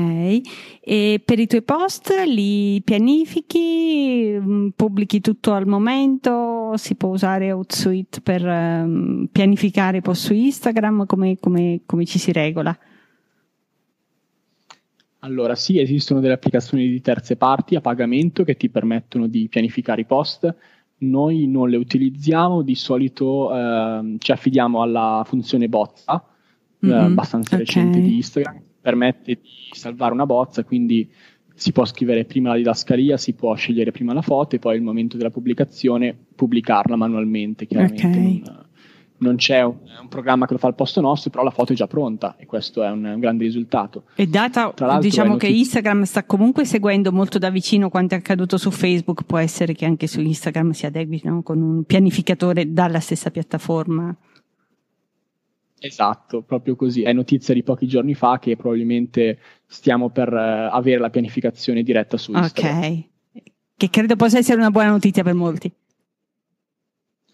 [0.82, 7.52] e per i tuoi post li pianifichi, mm, pubblichi tutto al momento, si può usare
[7.52, 12.76] Outsuite per um, pianificare i post su Instagram, come, come, come ci si regola?
[15.20, 20.02] Allora sì, esistono delle applicazioni di terze parti a pagamento che ti permettono di pianificare
[20.02, 20.56] i post,
[21.00, 26.26] noi non le utilizziamo, di solito eh, ci affidiamo alla funzione bozza,
[26.84, 26.96] mm-hmm.
[26.96, 27.66] eh, abbastanza okay.
[27.66, 31.10] recente di Instagram, permette di salvare una bozza, quindi
[31.54, 34.82] si può scrivere prima la didascalia, si può scegliere prima la foto e poi al
[34.82, 38.08] momento della pubblicazione pubblicarla manualmente, chiaramente.
[38.08, 38.42] Okay.
[38.44, 38.66] Non,
[39.18, 41.76] non, c'è un, un, programma che lo fa al posto nostro, però la foto è
[41.76, 44.06] già pronta e questo è un, un grande risultato.
[44.16, 48.72] E data, diciamo che Instagram sta comunque seguendo molto da vicino quanto è accaduto su
[48.72, 51.44] Facebook, può essere che anche su Instagram si adegui no?
[51.44, 54.16] con un pianificatore dalla stessa piattaforma.
[55.84, 57.02] Esatto, proprio così.
[57.02, 62.18] È notizia di pochi giorni fa che probabilmente stiamo per uh, avere la pianificazione diretta
[62.18, 62.82] su Instagram.
[62.82, 63.04] Ok,
[63.78, 65.74] che credo possa essere una buona notizia per molti.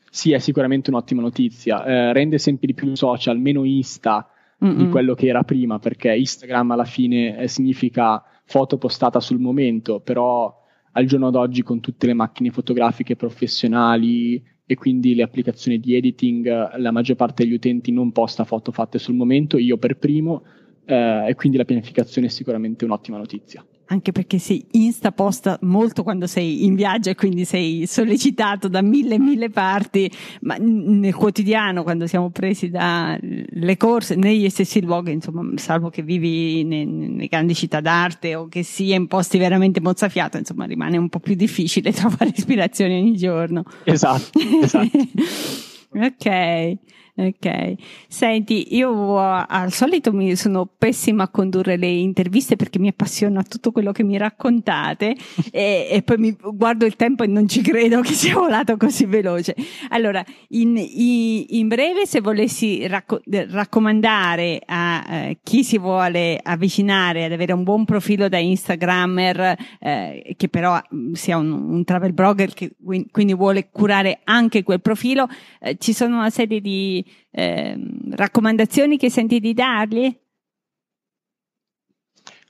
[0.10, 1.84] Sì, è sicuramente un'ottima notizia.
[1.84, 4.30] Eh, rende sempre di più social meno Insta
[4.64, 4.78] Mm-mm.
[4.78, 10.00] di quello che era prima, perché Instagram alla fine eh, significa foto postata sul momento,
[10.00, 15.96] però al giorno d'oggi con tutte le macchine fotografiche professionali, e quindi le applicazioni di
[15.96, 20.44] editing, la maggior parte degli utenti non posta foto fatte sul momento, io per primo,
[20.86, 26.04] eh, e quindi la pianificazione è sicuramente un'ottima notizia anche perché si Insta posta molto
[26.04, 30.12] quando sei in viaggio e quindi sei sollecitato da mille e mille parti,
[30.42, 36.64] ma nel quotidiano quando siamo presi dalle corse, negli stessi luoghi, insomma, salvo che vivi
[36.64, 41.20] nelle grandi città d'arte o che sia in posti veramente mozzafiato, insomma, rimane un po'
[41.20, 43.64] più difficile trovare ispirazione ogni giorno.
[43.84, 44.98] Esatto, esatto.
[45.94, 46.78] ok.
[47.20, 47.74] Ok,
[48.08, 53.72] senti, io al solito mi sono pessima a condurre le interviste perché mi appassiona tutto
[53.72, 55.16] quello che mi raccontate
[55.52, 59.06] e, e, poi mi guardo il tempo e non ci credo che sia volato così
[59.06, 59.56] veloce.
[59.90, 67.32] Allora, in, in breve, se volessi racco- raccomandare a eh, chi si vuole avvicinare ad
[67.32, 72.54] avere un buon profilo da Instagrammer, eh, che però mm, sia un, un, travel blogger
[72.54, 72.76] che
[73.10, 75.28] quindi vuole curare anche quel profilo,
[75.60, 77.78] eh, ci sono una serie di eh,
[78.12, 80.16] raccomandazioni che senti di dargli?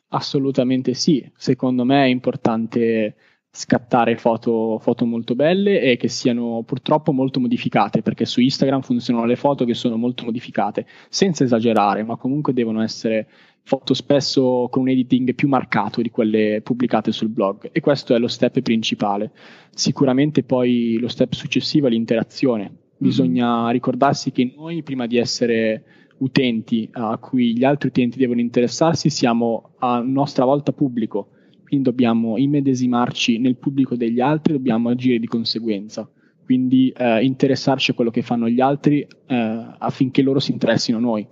[0.10, 3.16] Assolutamente sì, secondo me è importante
[3.50, 9.26] scattare foto, foto, molto belle e che siano purtroppo molto modificate, perché su Instagram funzionano
[9.26, 13.28] le foto che sono molto modificate, senza esagerare, ma comunque devono essere
[13.64, 18.20] foto spesso con un editing più marcato di quelle pubblicate sul blog e questo è
[18.20, 19.32] lo step principale.
[19.72, 23.72] Sicuramente poi lo step successivo è l'interazione, Bisogna mm-hmm.
[23.72, 25.84] ricordarsi che noi, prima di essere
[26.18, 31.30] utenti a cui gli altri utenti devono interessarsi, siamo a nostra volta pubblico,
[31.64, 36.10] quindi dobbiamo immedesimarci nel pubblico degli altri, dobbiamo agire di conseguenza,
[36.44, 41.02] quindi eh, interessarci a quello che fanno gli altri eh, affinché loro si interessino a
[41.02, 41.28] noi.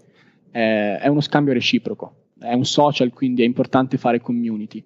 [0.51, 4.83] Eh, è uno scambio reciproco, è un social, quindi è importante fare community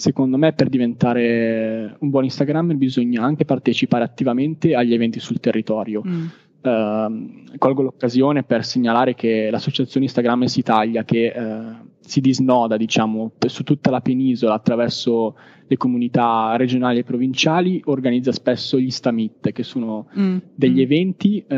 [0.00, 6.02] secondo me per diventare un buon Instagrammer bisogna anche partecipare attivamente agli eventi sul territorio.
[6.06, 6.26] Mm.
[6.62, 13.62] Uh, colgo l'occasione per segnalare che l'associazione Instagrammers Italia, che uh, si disnoda diciamo, su
[13.62, 15.36] tutta la penisola attraverso
[15.66, 20.38] le comunità regionali e provinciali, organizza spesso gli Stamit, che sono mm.
[20.54, 20.82] degli mm.
[20.82, 21.56] eventi uh,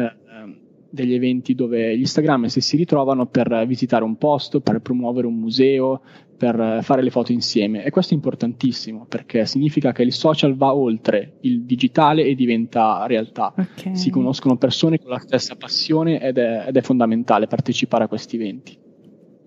[0.92, 6.02] degli eventi dove gli Instagrammer si ritrovano per visitare un posto, per promuovere un museo,
[6.36, 7.82] per fare le foto insieme.
[7.82, 13.06] E questo è importantissimo perché significa che il social va oltre il digitale e diventa
[13.06, 13.54] realtà.
[13.56, 13.96] Okay.
[13.96, 18.36] Si conoscono persone con la stessa passione ed è, ed è fondamentale partecipare a questi
[18.36, 18.76] eventi.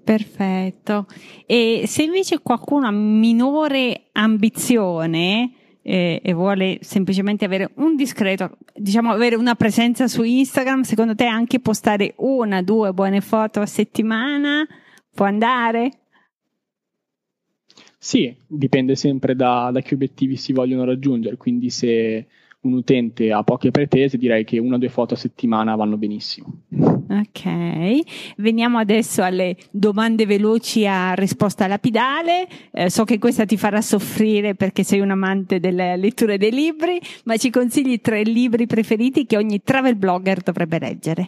[0.04, 1.06] Perfetto.
[1.46, 5.52] E se invece qualcuno ha minore ambizione,
[5.88, 11.26] e, e, vuole semplicemente avere un discreto, diciamo avere una presenza su Instagram, secondo te
[11.26, 14.68] anche postare una, due buone foto a settimana
[15.14, 15.92] può andare?
[18.00, 22.26] Sì, dipende sempre da, da che obiettivi si vogliono raggiungere, quindi se
[22.66, 26.64] un utente ha poche pretese, direi che una o due foto a settimana vanno benissimo.
[27.10, 32.48] Ok, veniamo adesso alle domande veloci a risposta lapidale.
[32.72, 37.00] Eh, so che questa ti farà soffrire perché sei un amante delle letture dei libri,
[37.26, 41.28] ma ci consigli tre libri preferiti che ogni travel blogger dovrebbe leggere?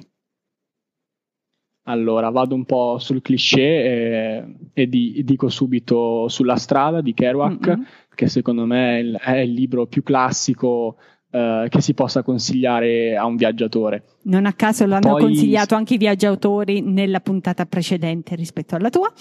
[1.89, 7.67] Allora, vado un po' sul cliché e, e di, dico subito Sulla strada di Kerouac,
[7.67, 7.81] mm-hmm.
[8.13, 10.97] che secondo me è il, è il libro più classico
[11.37, 14.03] eh, che si possa consigliare a un viaggiatore.
[14.23, 15.21] Non a caso lo hanno Poi...
[15.21, 19.13] consigliato anche i viaggiatori nella puntata precedente rispetto alla tua.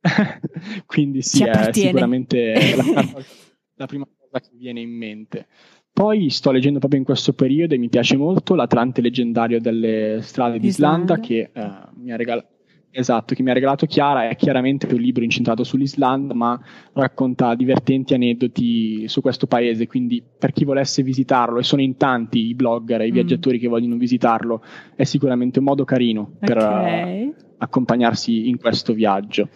[0.86, 3.26] Quindi sì, è sicuramente la prima, cosa,
[3.74, 5.46] la prima cosa che viene in mente.
[5.92, 10.58] Poi sto leggendo proprio in questo periodo e mi piace molto l'Atlante leggendario delle strade
[10.58, 12.51] d'Islanda, che eh, mi ha regalato
[12.94, 16.60] Esatto, che mi ha regalato Chiara è chiaramente un libro incentrato sull'Islanda, ma
[16.92, 22.48] racconta divertenti aneddoti su questo paese, quindi per chi volesse visitarlo, e sono in tanti
[22.48, 23.14] i blogger e i mm.
[23.14, 24.62] viaggiatori che vogliono visitarlo,
[24.94, 27.24] è sicuramente un modo carino per okay.
[27.24, 29.48] uh, accompagnarsi in questo viaggio.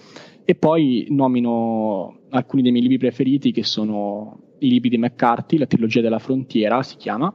[0.42, 5.66] E poi nomino alcuni dei miei libri preferiti, che sono i libri di McCarthy, la
[5.66, 7.26] trilogia della frontiera si chiama.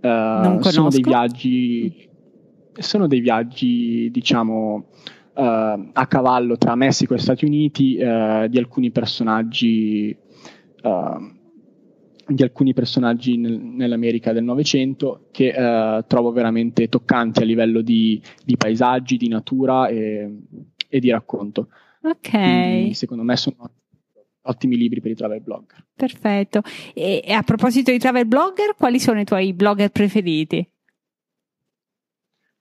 [0.00, 2.08] Uh, sono dei viaggi,
[2.72, 4.86] sono dei viaggi, diciamo,
[5.38, 10.16] a cavallo tra Messico e Stati Uniti uh, di alcuni personaggi
[10.82, 11.34] uh,
[12.28, 15.52] di alcuni personaggi nel, nell'America del Novecento che
[16.08, 20.36] trovo veramente toccanti a livello di, di paesaggi, di natura e,
[20.88, 21.68] e di racconto.
[22.02, 22.30] Ok.
[22.30, 23.70] Quindi, secondo me sono
[24.42, 25.84] ottimi libri per i travel blogger.
[25.94, 26.62] Perfetto.
[26.94, 30.68] E, e, a proposito di travel blogger, quali sono i tuoi blogger preferiti?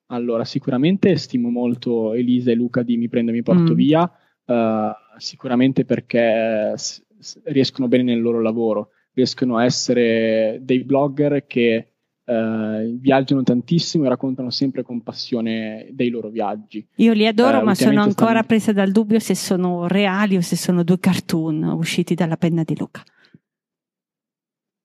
[0.08, 3.76] Allora, sicuramente stimo molto Elisa e Luca di Mi prendo e mi porto mm.
[3.76, 4.04] via,
[4.46, 11.48] uh, sicuramente perché s- s- riescono bene nel loro lavoro, riescono a essere dei blogger
[11.48, 11.94] che
[12.24, 16.88] uh, viaggiano tantissimo e raccontano sempre con passione dei loro viaggi.
[16.98, 18.46] Io li adoro, uh, ma sono ancora stanno...
[18.46, 22.78] presa dal dubbio se sono reali o se sono due cartoon usciti dalla penna di
[22.78, 23.02] Luca.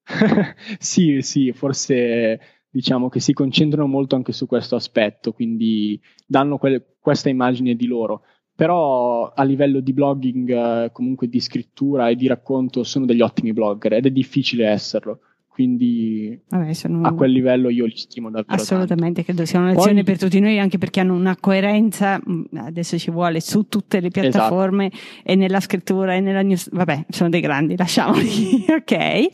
[0.79, 2.41] sì, sì, forse
[2.71, 7.87] diciamo che si concentrano molto anche su questo aspetto, quindi danno que- questa immagine di
[7.87, 8.23] loro.
[8.55, 13.53] Però a livello di blogging, eh, comunque di scrittura e di racconto, sono degli ottimi
[13.53, 15.21] blogger ed è difficile esserlo.
[15.49, 17.07] Quindi Vabbè, sono...
[17.07, 18.55] a quel livello io li stimo davvero.
[18.55, 19.33] Assolutamente, tanto.
[19.33, 20.05] credo sia una lezione Poi...
[20.05, 24.09] per tutti noi, anche perché hanno una coerenza, mm, adesso ci vuole, su tutte le
[24.09, 24.29] esatto.
[24.29, 25.23] piattaforme esatto.
[25.25, 26.71] e nella scrittura e nella news.
[26.71, 28.65] Vabbè, sono dei grandi, lasciamoli.
[28.69, 29.29] ok.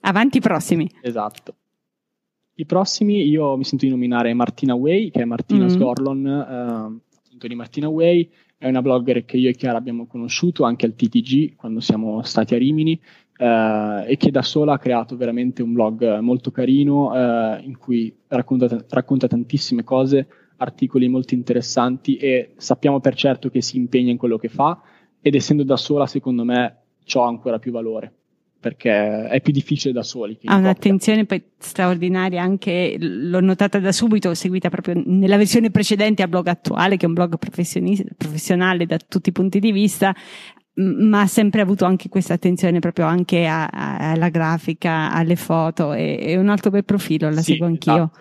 [0.00, 0.90] Avanti prossimi.
[1.00, 1.54] Esatto.
[2.54, 5.68] I prossimi io mi sento di nominare Martina Way, che è Martina mm.
[5.68, 8.28] Scorlon, eh, di Martina Way,
[8.58, 12.54] è una blogger che io e Chiara abbiamo conosciuto anche al TTG quando siamo stati
[12.54, 13.00] a Rimini
[13.38, 18.14] eh, e che da sola ha creato veramente un blog molto carino eh, in cui
[18.28, 20.28] racconta, racconta tantissime cose,
[20.58, 24.78] articoli molto interessanti e sappiamo per certo che si impegna in quello che fa
[25.22, 28.19] ed essendo da sola secondo me ciò ha ancora più valore
[28.60, 30.38] perché è più difficile da soli.
[30.44, 36.28] Ha un'attenzione poi straordinaria, anche l'ho notata da subito, seguita proprio nella versione precedente al
[36.28, 40.14] blog attuale, che è un blog professionale da tutti i punti di vista,
[40.74, 45.92] ma ha sempre avuto anche questa attenzione proprio anche a, a, alla grafica, alle foto,
[45.92, 47.94] è, è, un alto bel profilo, la sì, seguo anch'io.
[47.94, 48.18] Esatto.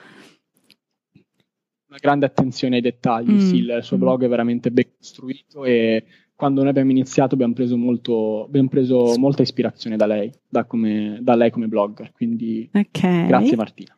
[1.89, 3.39] Una grande attenzione ai dettagli, mm.
[3.39, 6.05] sì, il suo blog è veramente ben costruito e
[6.39, 11.17] quando noi abbiamo iniziato abbiamo preso, molto, abbiamo preso molta ispirazione da lei, da, come,
[11.19, 13.27] da lei come blogger, quindi okay.
[13.27, 13.93] grazie Martina.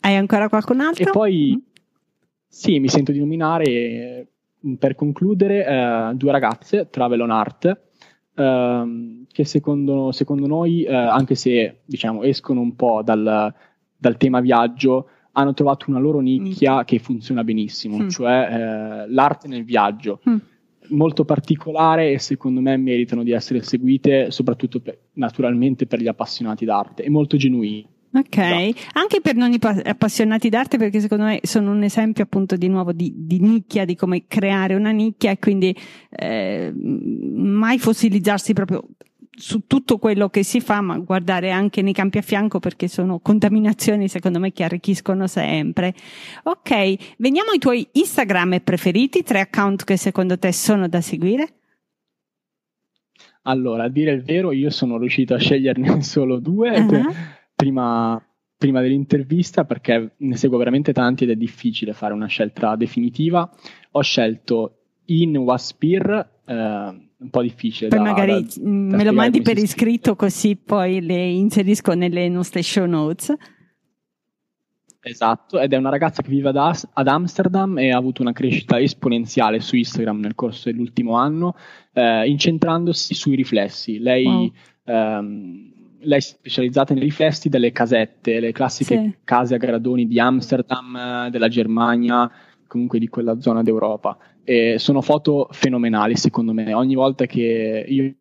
[0.00, 1.08] Hai ancora qualcun altro?
[1.08, 1.60] E poi mm.
[2.46, 4.26] sì, mi sento di nominare
[4.78, 7.80] per concludere eh, due ragazze, Travel on Art,
[8.34, 13.54] eh, che secondo, secondo noi, eh, anche se diciamo, escono un po' dal,
[13.96, 16.84] dal, tema viaggio, hanno trovato una loro nicchia mm.
[16.84, 18.08] che funziona benissimo, mm.
[18.08, 20.20] cioè eh, l'arte nel viaggio.
[20.28, 20.36] Mm
[20.90, 26.64] molto particolare e secondo me meritano di essere seguite soprattutto per, naturalmente per gli appassionati
[26.64, 27.94] d'arte e molto genuini.
[28.12, 28.98] Ok, esatto.
[28.98, 33.12] anche per non appassionati d'arte perché secondo me sono un esempio appunto di nuovo di,
[33.14, 35.76] di nicchia, di come creare una nicchia e quindi
[36.08, 38.84] eh, mai fossilizzarsi proprio
[39.36, 43.18] su tutto quello che si fa, ma guardare anche nei campi a fianco perché sono
[43.20, 45.94] contaminazioni secondo me che arricchiscono sempre.
[46.44, 51.54] Ok, veniamo ai tuoi Instagram preferiti, tre account che secondo te sono da seguire?
[53.42, 57.12] Allora, a dire il vero, io sono riuscito a sceglierne solo due uh-huh.
[57.54, 58.20] prima,
[58.56, 63.48] prima, dell'intervista perché ne seguo veramente tanti ed è difficile fare una scelta definitiva.
[63.92, 67.88] Ho scelto In Waspir, eh, un po' difficile.
[67.88, 72.28] Poi da, magari da, da me lo mandi per iscritto così poi le inserisco nelle
[72.28, 73.34] nostre show notes.
[75.00, 78.80] Esatto, ed è una ragazza che vive ad, ad, Amsterdam e ha avuto una crescita
[78.80, 81.54] esponenziale su Instagram nel corso dell'ultimo anno,
[81.92, 84.00] eh, incentrandosi sui riflessi.
[84.00, 84.52] Lei, wow.
[84.82, 89.16] ehm, lei, è specializzata nei riflessi delle casette, le classiche sì.
[89.22, 92.28] case a gradoni di Amsterdam, della Germania,
[92.66, 94.18] comunque di quella zona d'Europa.
[94.48, 96.72] E sono foto fenomenali secondo me.
[96.72, 98.14] Ogni volta che io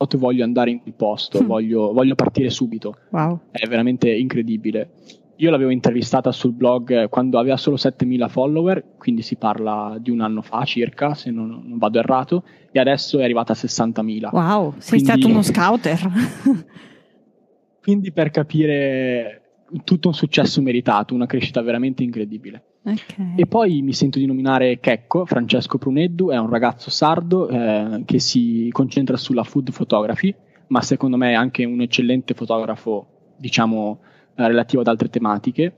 [0.00, 1.46] foto voglio andare in quel posto, mm.
[1.46, 2.96] voglio, voglio, partire subito.
[3.10, 3.40] Wow.
[3.50, 4.92] È veramente incredibile.
[5.36, 10.20] io l'avevo intervistata sul blog quando aveva solo 7000 follower, quindi si parla di un
[10.20, 14.28] anno fa circa, se non, non vado errato, e adesso è arrivata a 60.000.
[14.32, 15.98] Wow, sei quindi, stato uno scouter.
[17.82, 19.42] quindi per capire
[19.84, 22.64] tutto un successo meritato, una crescita veramente incredibile.
[22.82, 23.34] Okay.
[23.36, 28.18] E poi mi sento di nominare Checco, Francesco Pruneddu, è un ragazzo sardo eh, che
[28.18, 30.34] si concentra sulla food photography,
[30.68, 34.00] ma secondo me è anche un eccellente fotografo, diciamo,
[34.34, 35.76] eh, relativo ad altre tematiche,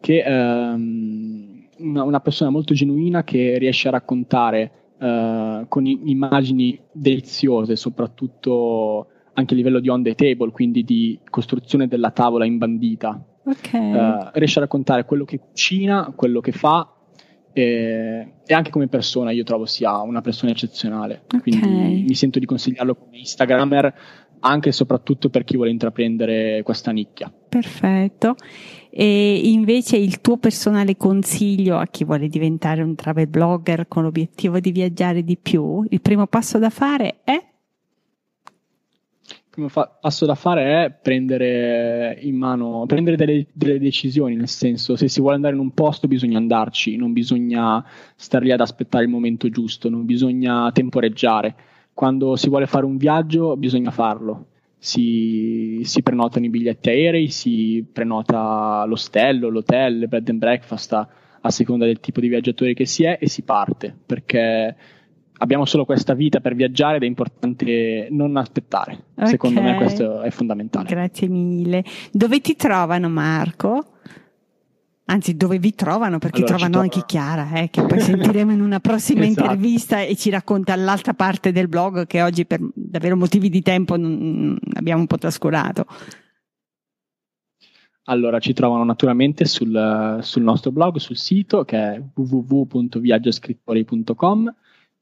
[0.00, 6.78] che è ehm, una, una, persona molto genuina che riesce a raccontare eh, con immagini
[6.92, 13.33] deliziose, soprattutto anche a livello di on the table, quindi di costruzione della tavola imbandita.
[13.44, 13.92] Okay.
[13.92, 16.88] Uh, riesce a raccontare quello che cucina, quello che fa
[17.52, 21.22] e, e, anche come persona io trovo sia una persona eccezionale.
[21.26, 21.40] Okay.
[21.40, 23.94] Quindi mi sento di consigliarlo come Instagrammer
[24.40, 27.32] anche e soprattutto per chi vuole intraprendere questa nicchia.
[27.48, 28.34] Perfetto.
[28.90, 34.58] E invece il tuo personale consiglio a chi vuole diventare un travel blogger con l'obiettivo
[34.60, 37.52] di viaggiare di più, il primo passo da fare è?
[39.54, 44.96] Primo fa- passo da fare è prendere in mano, prendere delle, delle, decisioni, nel senso
[44.96, 47.84] se si vuole andare in un posto bisogna andarci, non bisogna
[48.16, 51.54] star lì ad aspettare il momento giusto, non bisogna temporeggiare.
[51.94, 54.46] Quando si vuole fare un viaggio bisogna farlo.
[54.76, 61.08] Si, si prenotano i biglietti aerei, si prenota l'ostello, l'hotel, il bed and breakfast a,
[61.40, 64.76] a seconda del tipo di viaggiatore che si è e si parte perché
[65.38, 69.04] abbiamo solo questa vita per viaggiare ed è importante non aspettare.
[69.14, 69.30] Okay.
[69.30, 70.88] Secondo me questo è fondamentale.
[70.88, 71.84] Grazie mille.
[72.12, 73.88] Dove ti trovano Marco?
[75.06, 76.16] Anzi, dove vi trovano?
[76.18, 79.42] Perché allora, trovano anche Chiara, eh, che poi sentiremo in una prossima esatto.
[79.42, 83.92] intervista e ci racconta l'altra parte del blog che oggi per davvero motivi di tempo
[83.94, 85.84] abbiamo un po' trascurato.
[88.04, 94.54] Allora, ci trovano naturalmente sul, sul nostro blog, sul sito che è www.viaggioscrittori.com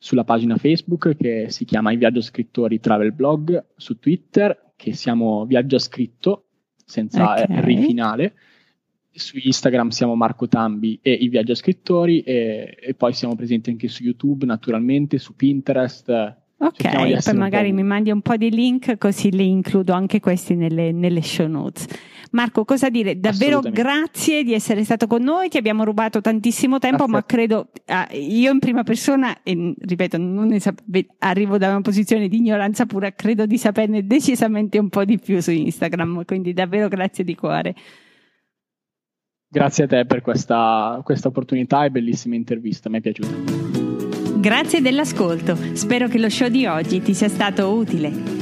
[0.02, 5.46] sulla pagina Facebook che si chiama I Viaggio Scrittori Travel Blog, su Twitter che siamo
[5.46, 6.46] Viaggio Scritto
[6.84, 7.46] senza okay.
[7.48, 8.34] R finale,
[9.12, 13.86] su Instagram siamo Marco Tambi e I Viaggio Scrittori e, e poi siamo presenti anche
[13.86, 16.08] su YouTube naturalmente, su Pinterest.
[16.56, 20.90] Ok, poi magari mi mandi un po' di link così li includo anche questi nelle,
[20.90, 21.86] nelle show notes.
[22.32, 23.18] Marco, cosa dire?
[23.18, 27.12] Davvero grazie di essere stato con noi, ti abbiamo rubato tantissimo tempo, grazie.
[27.12, 30.82] ma credo, ah, io in prima persona, e ripeto, non sap-
[31.18, 35.40] arrivo da una posizione di ignoranza pura, credo di saperne decisamente un po' di più
[35.40, 37.74] su Instagram, quindi davvero grazie di cuore.
[39.48, 43.60] Grazie a te per questa, questa opportunità e bellissima intervista, mi è piaciuta.
[44.38, 48.41] Grazie dell'ascolto, spero che lo show di oggi ti sia stato utile.